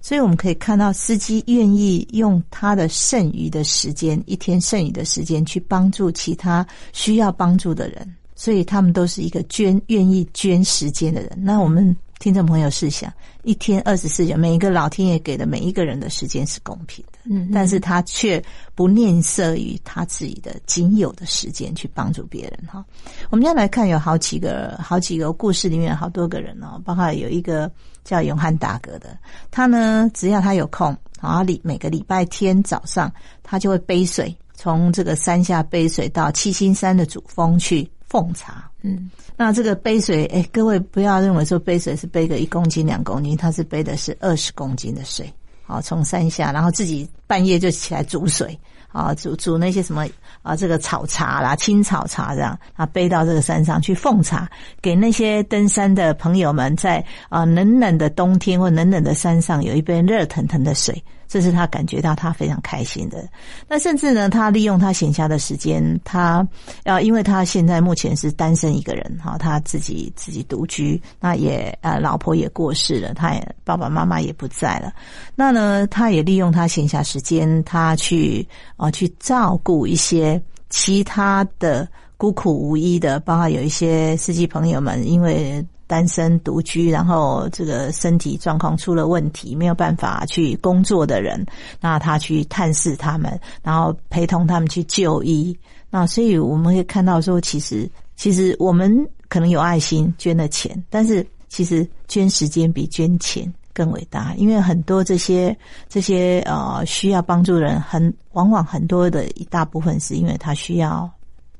[0.00, 8.14] 所以我们可以看到，司机愿意用他的剩余的时间，一天剩余的时间去帮助其他需要帮助的人。
[8.34, 11.30] 所以他们都是一个捐愿意捐时间的人。
[11.36, 11.96] 那我们。
[12.18, 13.12] 听众朋友试想，
[13.42, 18.40] 一天二十四小时，每一个老天爷给的每一个人的时间是公平的，嗯，但是他却
[18.76, 22.84] 不吝啬于他自己的仅有的时间去帮助别人哈。
[23.30, 27.68] 我们要来看有好几个好几个故事里面好多个人哦，包括有一个
[28.04, 29.16] 叫永汉大哥的，
[29.50, 39.10] 他呢只要他有空，然后礼每个礼拜天早上，他就会背水从这个山下背水到七星山的主峰去奉茶，嗯。
[39.34, 45.32] 那这个背水，哎，各位不要认为说背水是背个一公斤两公斤，他是背的是二十公斤的水，
[45.64, 48.56] 好，从山下，然后自己半夜就起来煮水，
[48.88, 50.06] 啊，煮煮那些什么
[50.42, 54.48] 啊，这个草茶啦、青草茶这样，啊，背到这个山上去奉茶，
[54.80, 61.02] 给那些登山的朋友们，在啊冷冷的冬天或冷冷的山上有一杯热腾腾的水。
[61.32, 63.26] 这是他感觉到他非常开心的。
[63.66, 66.46] 那甚至呢，他利用他闲暇的时间，他
[66.84, 74.92] 要因为他现在目前是单身一个人哈，他自己自己独居，那也呃老婆也过世了，他也爸爸妈妈也不在了。
[75.34, 85.64] 那呢，他也利用他闲暇时间，他去啊去照顾一些其他的孤苦无依的，包括有一些司机朋友们，因为。
[85.86, 91.44] 单身独居，然后这个身体状况出了问题，没有办法去工作的人，
[91.80, 95.56] 那他去探视他们，然后陪同他们去就医。
[95.90, 98.90] 那所以我们会看到说，其实其实我们
[99.28, 105.54] 可能有爱心捐了钱，但是其实捐时间比捐钱更伟大，因为很多这些
[105.90, 111.10] 这些呃需要帮助的人，很往往很多的一大部分是因为他需要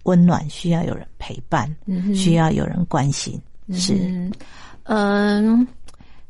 [0.05, 1.71] 温暖，需要有人陪伴，
[2.15, 3.39] 需要有人关心。
[3.75, 4.31] 是，
[4.85, 5.67] 嗯，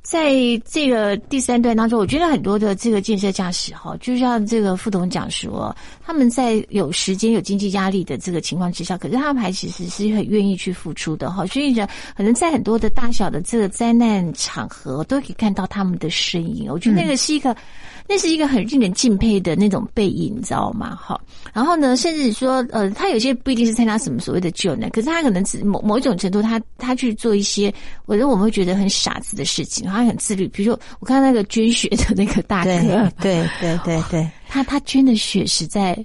[0.03, 0.32] 在
[0.64, 5.74] 这个第三段当中，我觉得很多的这个建设驾驶哈，就像这个副总讲说，
[6.05, 11.47] 他们在有时间、有经济压力的这个情况之下，可是他们还其实是很愿意去付出的哈。
[11.47, 11.86] 所以呢，
[12.16, 16.70] 可能在很多的大小的这个灾难场合，都可以看到他们的身影。
[16.70, 17.57] 我觉得那个是一个。
[18.09, 20.97] 那是一个很令人敬佩的那种背影，你知道吗？
[20.97, 21.19] 哈，
[21.53, 27.73] 然后呢，甚至说，呃，他有些不一定是参加什么所谓的救难，可是他可能只某某一种程度，他他去做一些，
[28.07, 30.49] 我觉得我们会觉得很傻子的事情，他很自律。
[30.49, 32.71] 比如说，我看那个捐血的那个大哥，
[33.21, 35.97] 对对对对， 他他捐的血实在，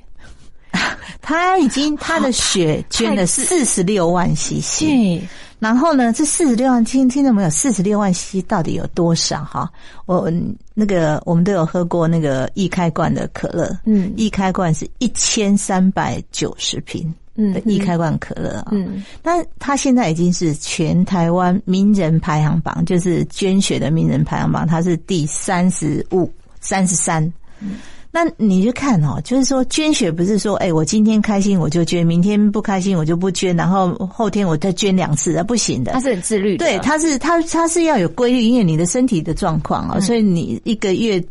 [1.22, 5.22] 他已经他的血捐了四十六万 CC。
[5.60, 6.14] 然后呢？
[6.14, 7.50] 这四十六万听听到没有？
[7.50, 9.44] 四十六万 c 到底有多少？
[9.44, 9.68] 哈，
[10.06, 10.32] 我
[10.80, 27.24] 那个我们都有喝过那个易开罐的可乐，嗯，易开罐是一千三百九十瓶，嗯，易开罐可乐啊，嗯，但它现在已经是全台湾名人排行榜，就是捐血的名人排行榜，它是第三十五、三十三，
[27.60, 27.78] 嗯。
[28.12, 35.92] 那你就看哦，就是说捐血不是说，哎，我今天开心我就捐，明天不开心我就不捐，然后后天我再捐两次那，不行的。
[35.92, 41.24] 他是很自律，对，他是他他是要有规律，因为你的身体的状况啊，所以你一个月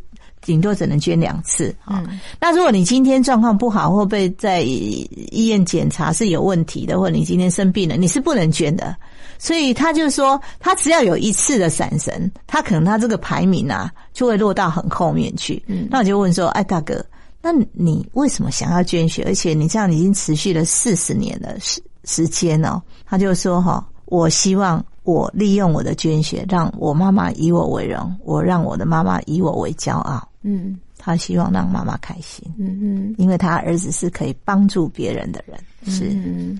[0.46, 2.02] 顶多只能捐两次啊。
[2.40, 8.96] 那如果你今天状况不好，或被在医院检查是有问题的，或者你今天生病了，你是不能捐的。
[9.38, 15.62] 所以他就说，他只要有一次的闪神，他可能他这个排名啊就会落到很后面去。
[15.66, 17.04] 嗯，那我就问说，哎，大哥，
[17.42, 19.24] 那你为什么想要捐血？
[19.26, 22.80] 而且你这样已经持续了四十年的时时间哦。
[23.04, 30.26] 他就说，哈，我希望我利用我的捐血，让我妈妈以我为荣，我让我的妈妈以我为骄傲。
[30.46, 32.42] 嗯，他希望让妈妈开心。
[32.56, 35.58] 嗯嗯，因为他儿子是可以帮助别人的人。
[35.92, 36.08] 是。
[36.10, 36.58] 嗯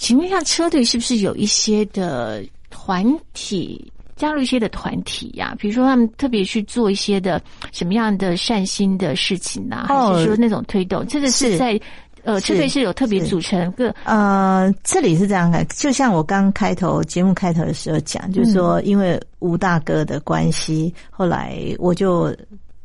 [0.00, 3.04] 请问一下，车队是不是有一些的团
[3.34, 5.56] 体加入一些的团体呀？
[5.58, 9.86] 比如说，他们特别去做一些的什么样的善心的事情呢？
[9.88, 11.04] 还是说那种推动？
[11.08, 11.80] 这个是在
[12.22, 22.32] 呃，车队是有特别组成个呃，这里是这样的，就像我刚开头节目开头的时候讲，就是说，因为吴大哥的关系，后来我就。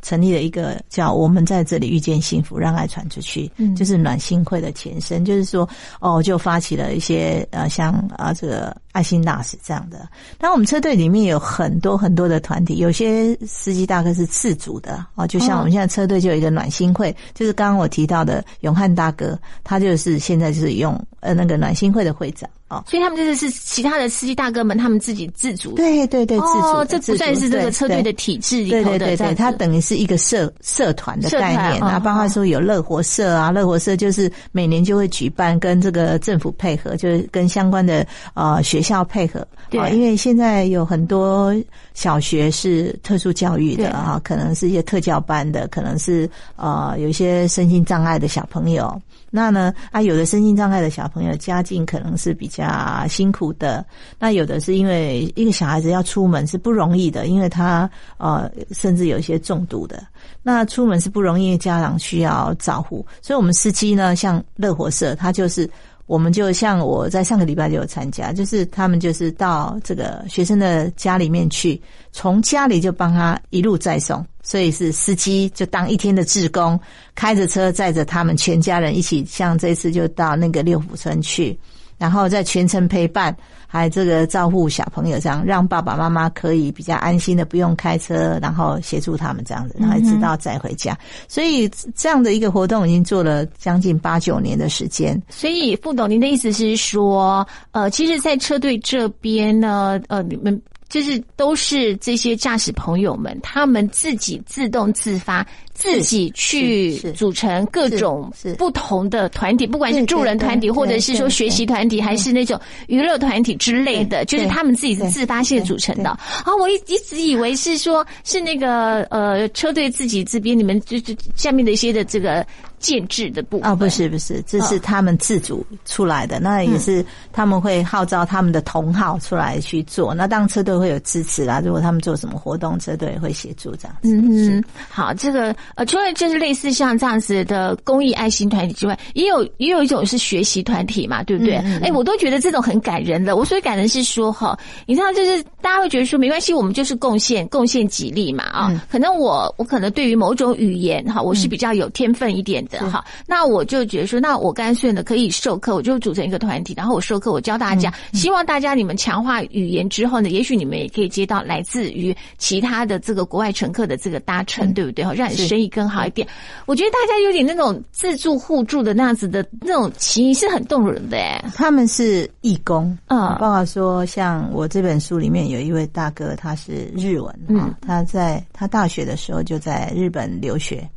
[0.03, 5.25] 成立了一个叫“我们在这里遇见幸福，让爱传出去”，嗯就是暖心会的前身。
[5.25, 5.67] 就是说，
[5.99, 10.07] 哦，就发起了一些呃，像啊这个爱心大使这样的。
[10.39, 22.47] 那我们车队里面有很多很多的团体，有些司机大哥是自主的啊，就像我们现在车队就有一个暖心会，就是刚刚我提到的永汉大哥，他就是现在就是用呃那个暖心会的会长。
[22.87, 25.73] 所以他们这个是其他的司机大哥们，他们自己自主。
[25.73, 28.99] 对对对，自主，这不算是这个车队的体制里头的。
[28.99, 31.99] 对对对，它等于是一个社社团的概念啊。
[31.99, 39.45] 包括说有乐活社啊，乐活社就是每年就会举办，跟这个政府配合，就是跟相关的呃学校配合。
[39.69, 41.55] 对，因为现在有很多
[41.93, 49.01] 小学是特殊教育的啊，可能是一些特教班的，可能是呃有一些身心障碍的小朋友。
[49.35, 52.62] 那呢啊，有的身心障碍的小朋友家境可能是比较。
[52.67, 53.85] 啊辛苦的。
[54.17, 60.03] 那有的是因为一个小孩子要出门是不容易的，因为他呃甚至有一些中毒的。
[60.41, 65.69] 那出门是不容易，家长需要照顾，所以我们司机呢，像乐活社，他就是。
[66.05, 76.77] 我们就像我在上个礼拜就有参加，就是他们就是到这个学生的家里面去，从家里就帮他一路载送，所以是司机就当一天的志工，
[77.15, 81.57] 开着车载着他们全家人一起，像这次就到那个六福村去。
[82.03, 83.33] 然后在全程陪伴，
[83.65, 90.97] 还这个照顾小朋友，这样让爸爸妈妈可以比较安心的不用开车，然后协助他们这样子，然后直到再回家。
[91.29, 95.17] 所以这样的一个活动已经做了将近八九年的时间。
[95.29, 100.61] 所以副董，您的意思是说，呃，其实，在车队这边呢，呃，你们。
[100.93, 116.11] 就是都是这些驾驶朋友们，他们自己自动自发，自己去组成各种不同的团体，不管是助人团体，或者是说学习团体，还是那种娱乐团体之类的，就是他们自己自发性组成的。
[116.11, 122.45] 啊，我一一直以为是说，是那个呃车队自己这边，你们就就下面的一些的这个。
[122.83, 130.13] 建制的部分哦，不是不是，这是他们自主出来的，那也是他们会号召他们的同好出来去做。
[130.13, 134.13] 那当车队会有支持啦，如果他们做什么活动，车队会协助这样子。
[134.13, 141.55] 嗯嗯，好，这个呃，除了就是类似像这样子的公益爱心团体之外，也有也有一种是学习团体嘛，对不对？
[141.81, 143.37] 哎，我都觉得这种很感人的。
[143.37, 148.83] 我所以感人是说哈，你知道，就是大家会觉得说没关系，我们就是贡献贡献几例嘛啊。
[148.91, 152.61] 可能我我可能对于某种语言哈，我是比较有天分一点。
[152.79, 165.03] 好，那我就觉得说，那我干脆呢可以授课，我就组成一个团体，然后我授课，我教大家，希望大家你们强化语言之后呢，也许你们也可以接到来自于其他的这个国外乘客的这个搭乘，对不对？
[165.03, 166.27] 好，让你生意更好一点。
[166.65, 171.43] 我觉得大家有点那种自助互助的那样子的那种情谊是很动人的哎。
[171.55, 180.87] 他们是义工啊，包括说像我这本书里面有一位大哥，他是日文啊，他在他大学的时候就在日本留学。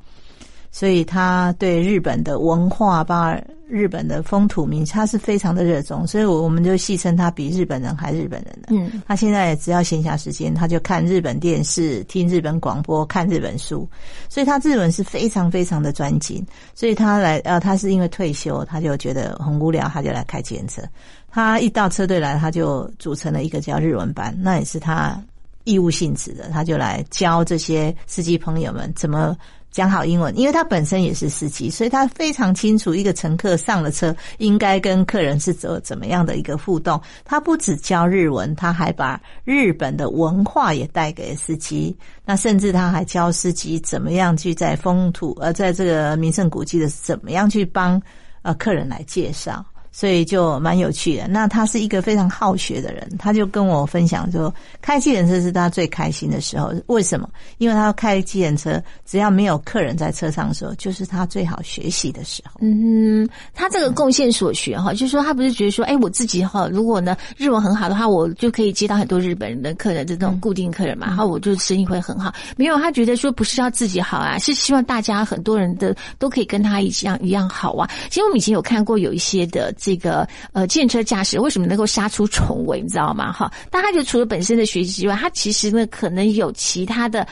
[0.76, 6.06] 所以他对日本的文化，包括日本的风土民，他是非常的热衷。
[6.06, 8.68] 所以，我我们就戏称他比日本人还日本人的。
[8.76, 13.88] 嗯，他现在只要闲暇时间，他就看日本电视、听日本广播、看日本书。
[14.28, 16.44] 所以他日文是非常非常的专精。
[16.74, 20.82] 所以他来，呃，他是因为退休，他就觉得很无聊，他就来开计程车。
[21.30, 25.18] 他一到车队来，他就组成了一个叫日文班，那也是他
[25.64, 29.34] 义务性质的，他就来教这些司机朋友们怎么。
[29.76, 36.98] 讲好英文，因为他本身也是司机，所以他非常清楚一个乘客上了车应该跟客人是怎怎么样的一个互动。
[37.26, 41.94] 他不只教日文，他还把日本的文化也带给司机。
[42.24, 48.00] 那甚至他还教司机怎么样去在风土呃，在这个名胜古迹的怎么样去帮
[48.40, 49.62] 呃客人来介绍。
[49.96, 51.26] 所以就蛮有趣的。
[51.26, 56.70] 那他是一个非常好学的人，他就跟我分享说，开计程车是他最开心的时候。
[56.88, 57.26] 为什么？
[57.56, 62.60] 因为他开计程车，只要没有客人在车上的时候，就是他最好学习的时候。
[62.60, 72.30] 嗯，他这个贡献所学哈，就是说他不是觉得说，哎，我自己哈，如果呢日文很好的话，我就可以接到很多日本人的客人，这种固定客人嘛，然后我就生意会很好。
[72.58, 77.88] 没有，他觉得说不是要自己好啊，是希望大家很多人的都可以跟他一样一样好啊。
[78.10, 79.72] 其实我们以前有看过有一些的。
[79.86, 82.80] 这个呃，建车驾驶为什么能够杀出重围？
[82.80, 83.30] 你知道吗？
[83.30, 87.24] 哈，但他就除了本身的学习之外，他其实呢可能有其他的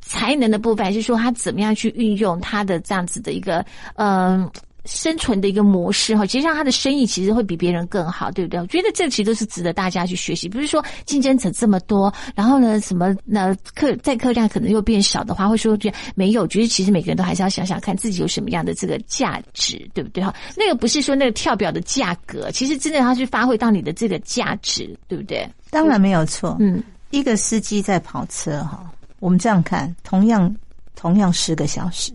[0.00, 3.62] 才能的部分，还是说他怎么样去运用他的这样子的一个
[3.96, 4.50] 嗯。
[4.84, 8.60] 生存的一个模式哈，其实让他的生意其实会比别人更好，对不对？
[8.60, 10.48] 我觉得这其实都是值得大家去学习。
[10.48, 16.46] 不是说竞争者这么多，然后呢，什么那客载客量可能又变少的话，会说觉得没有。
[16.46, 20.24] 觉得其实每个人都还是要想想看自己有什么样的这个价值，对不对？
[20.24, 25.48] 哈，那个不是说那个跳表的价格，其实真的要去发挥到你的这个价值，对不对？
[25.70, 26.56] 当然没有错。
[26.58, 30.52] 嗯，一个司机在跑车哈，我们这样看，同样
[30.96, 32.12] 同样十个小时。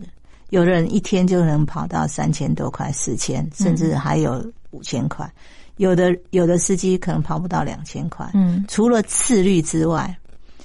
[0.50, 5.30] 有的人一天就能跑到三千多块、四千，甚至还有五千块。
[5.76, 8.30] 有的有的司机可能跑不到两千块。
[8.32, 10.16] 嗯，除了自律之外，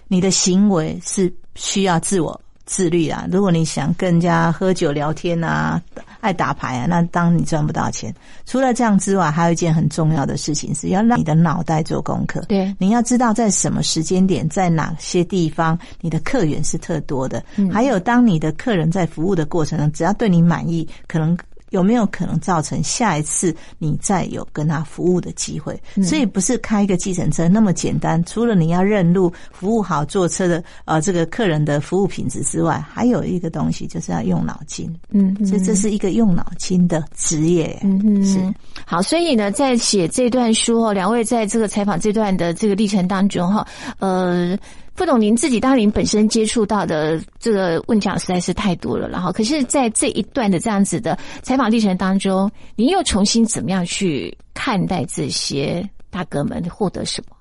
[0.07, 2.39] 你的行为是需要自我。
[2.71, 3.27] 自律啊！
[3.29, 5.81] 如果你想跟人家喝酒聊天啊，
[6.21, 8.15] 爱打牌啊，那当你赚不到钱。
[8.45, 12.39] 除了这样之外，还有一件很重要的事情是要让你的脑袋做功课。
[12.47, 17.43] 对，你要知道在什么时间点，在哪些地方，你的客源是特多的。
[17.69, 21.37] 还有，当你的客人在服务的过程中，只要对你满意，可能
[21.71, 25.77] 有没有可能造成下一次你再有跟他服务的机会？
[26.03, 28.23] 所以不是开一个计程车那么简单。
[28.23, 34.93] 除了你要认路、服务好坐车的呃这个客人的服务品质之外，还有一个东西就是要用脑筋。
[35.09, 37.79] 嗯，所以这是一个用脑筋的职业。
[37.83, 38.39] 嗯嗯，是
[38.85, 39.01] 好。
[39.01, 43.67] 所以呢，在写这段书哦，两位在这个采访这段的这个历程当中哈，
[43.99, 44.57] 呃。
[45.01, 57.35] 不懂您自己，当您本身接触到的这个问讲实在是太多了，然后可是，在这一段的这样子的采访历程当中，您又重新怎么样去看待这些大哥们获得什么？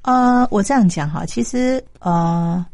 [0.00, 2.64] 呃，我这样讲哈，其实呃，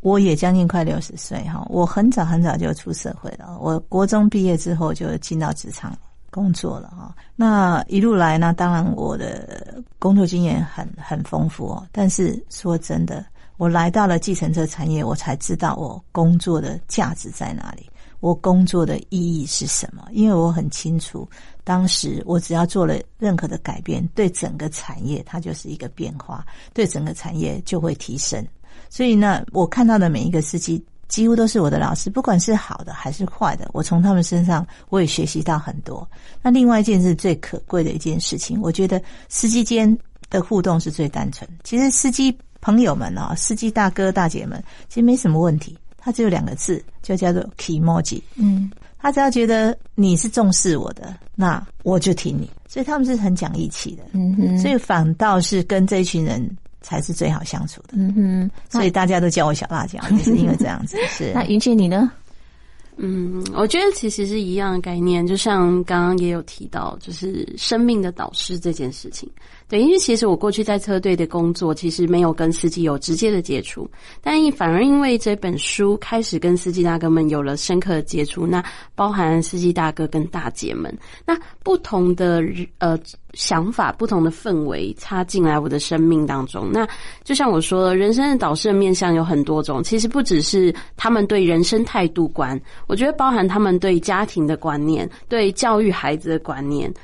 [0.00, 5.96] 我也将近快六十岁哈，我很早很早就出社会了，我国中毕业之后就进到职场。
[6.34, 11.86] 工作了哈，那一路来呢，当然我的工作经验很很丰富哦。
[11.92, 13.24] 但是说真的，
[13.56, 20.04] 我来到了计程车产业，我才知道我工作的价值在哪里，我工作的意义是什么。
[20.10, 21.28] 因为我很清楚，
[21.62, 28.44] 当时我只要做了任何的改变，对整个产业它就是一个变化，对整个产业就会提升。
[28.90, 30.84] 所以呢，我看到的每一个司机。
[31.14, 36.04] 几乎都是我的老师，不管是好的还是坏的，我从他们身上我也学习到很多。
[36.42, 39.96] 那另外一件是最可贵的一件事情，我觉得司机间
[40.28, 41.48] 的互动是最单纯。
[41.62, 45.78] 其实司机朋友们啊，司机大哥大姐们，其实没什么问题。
[45.98, 48.20] 他只有两个字，就叫做 “emoji”。
[48.34, 52.50] 嗯，他只要觉得你是重视我的，那我就听你。
[52.66, 54.02] 所以他们是很讲义气的。
[54.14, 56.44] 嗯哼，所以反倒是跟这一群人。
[56.84, 60.98] 才是最好相处的，嗯哼，所以大家都叫我小辣椒， 也是因为这样子。
[61.08, 62.12] 是 那云姐你呢？
[62.98, 69.28] 嗯，我觉得其实是一样的概念，就像刚刚也有提到，就是生命的导师这件事情。
[69.74, 73.90] 对，因为其实我过去在车队的工作，其实没有跟司机有直接的接触，
[74.22, 78.64] 但反而因为这本书开始跟司机大哥们有了深刻的接触，那
[78.94, 80.96] 包含司机大哥跟大姐们，
[81.26, 82.40] 那不同的
[82.78, 82.96] 呃
[83.32, 86.70] 想法、不同的氛围插进来我的生命当中。
[86.72, 86.86] 那
[87.24, 92.56] 就像我说的，人生的导师的面向有很多种，其实不只是他们对人生态度观，
[92.86, 96.94] 我觉得包含他们对家庭的观念、对教育孩子的观念。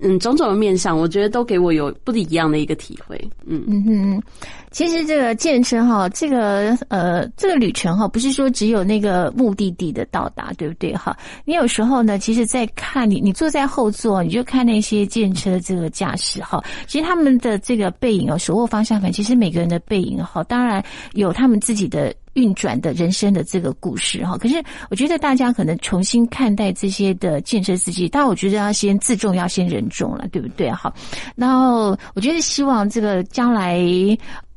[0.00, 3.16] 嗯，种种的面相，我觉得都给我有不一样的一个体会。
[3.46, 4.22] 嗯嗯嗯，
[4.70, 11.16] 其实这个健身哈，这个呃，这个旅程哈，不是说只有那个目的地的到达，对不对哈？
[11.44, 22.14] 你有时候呢，其实，在看你，你坐在后座，你就看那些健车这个驾驶哈，其实他们的这个背影哦，手握方向盘，其实每个人的背影哈，当然有他们自己的。
[22.34, 30.70] 运转的人生的这个故事哈，可是我觉得大家可能重新看待这些的建设司机，但我觉得要先自重，要先人重了，对不对？
[30.70, 30.94] 好，
[31.34, 33.82] 然后我觉得希望这个将来。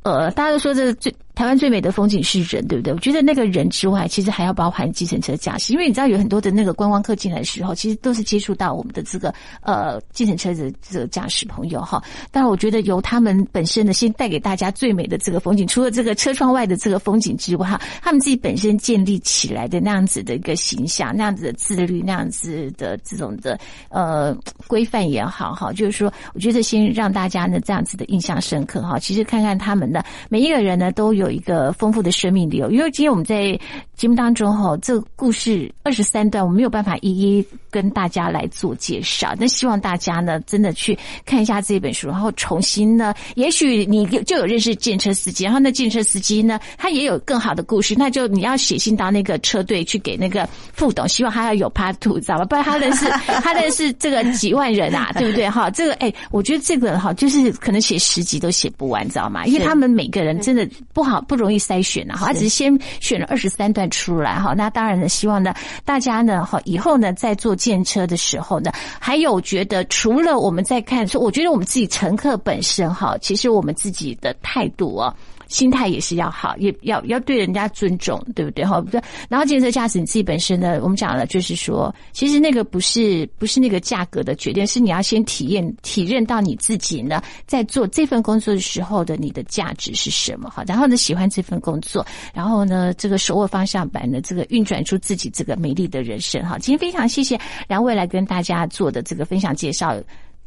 [0.03, 2.91] 呃，大家都说这最台湾最美的风景是人，对不对？
[2.91, 9.31] 我觉得那个人之外，其实还要包含计程车驾驶，因为你知道有很多的那个观光客进来的时候，其实都是接触到我们的这个
[9.61, 12.03] 呃计程车的这个驾驶朋友哈。
[12.31, 23.59] 但我觉得由他们本身呢先带给大家最美的这个风景，除了这个车窗外的这个风景之外，哈，他们自己本身建立起来的那样子的一个形象，那样子的自律，那样子的这种的
[23.89, 24.35] 呃
[24.65, 28.97] 规范也好哈，就是说，我觉得先让大家呢这样子的印象深刻哈。
[28.97, 30.03] 其实看看他们的。
[30.29, 32.69] 每一个人呢，都有一个丰富的生命流。
[32.71, 33.59] 因为今天我们在
[33.95, 39.33] 节目当中哈，这个故事二十三段，我没有办法一一跟大家来做介绍。
[39.39, 52.45] 那希望大家呢，真的去看一下这本书，然后重新呢，也许你就有认识建车司机，然后那建车司机呢，他也有更好的故事，那就你要写信到那个车队去给那个副董，希望他要有 part two，知道吧？
[52.45, 53.05] 不然他认识
[53.41, 55.49] 他认识这个几万人啊，对不对？
[55.49, 59.43] 哈，这个哎，我觉得这个哈，就是可能写十集都写不完，知道吗？
[59.47, 59.87] 因为他们。
[59.97, 64.53] 每个人真的不好不容易筛选了，哈，他只是先选了二十三段出来哈。
[64.53, 65.53] 那当然呢，希望呢
[65.85, 75.13] 大家呢哈以后呢在坐电车的时候呢，还有觉得除了我们在看说，我觉得我们自己乘客本身哈，其实我们自己的态度哦。
[75.47, 78.65] 心态也是要好，也要要对人家尊重，对不对？
[78.65, 78.83] 哈，
[79.29, 90.49] 然后建设驾驶你自己本身呢，我们讲了，就是说，其实那个不是不是那个价格的决定，是你要先体验体认到你自己呢，在做这份工作的时候的你的价值是什么？
[90.49, 96.43] 哈，然后呢，喜欢这份工作，然后呢，这个手握方向盘的这个运转出自己这个美丽的人生。
[96.43, 99.95] 哈，今天非常谢谢两位来跟大家做的这个分享介绍。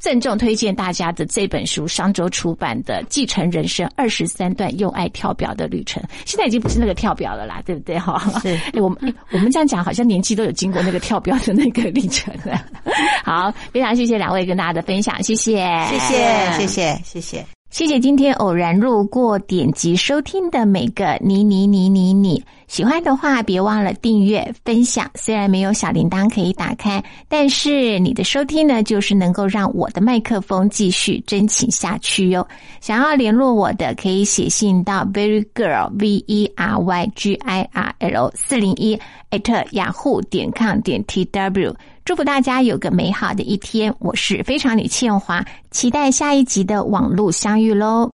[0.00, 7.98] 郑重推荐大家的这本书，商周出版的《继承人生二十三段用爱跳表的旅程》，现在已经不是那个跳表了啦，对不对？
[7.98, 8.58] 哈，是。
[8.80, 12.64] 我们我们这样讲，好像年纪都有经过那个跳表的那个历程了。
[13.22, 15.56] 好，非常谢谢两位跟大家的分享，谢谢，
[15.90, 17.46] 谢谢，谢谢，谢谢。
[17.70, 25.10] 谢谢今天偶然路过点击收听的每个你你你你你，喜欢的话别忘了订阅分享。
[25.16, 32.46] 虽然没有小铃铛可以打开，但是你的收听呢，就是能够让我的麦克风继续真情下去哟。
[32.80, 38.96] 想要联络我的，可以写信到 very girl v e r y g i r l 四零一
[39.32, 41.74] at 雅虎点 com 点 t w。
[42.04, 43.92] 祝福大家有个美好的一天！
[43.98, 48.08] 我是非常女倩华，期待下一集的网络相遇喽。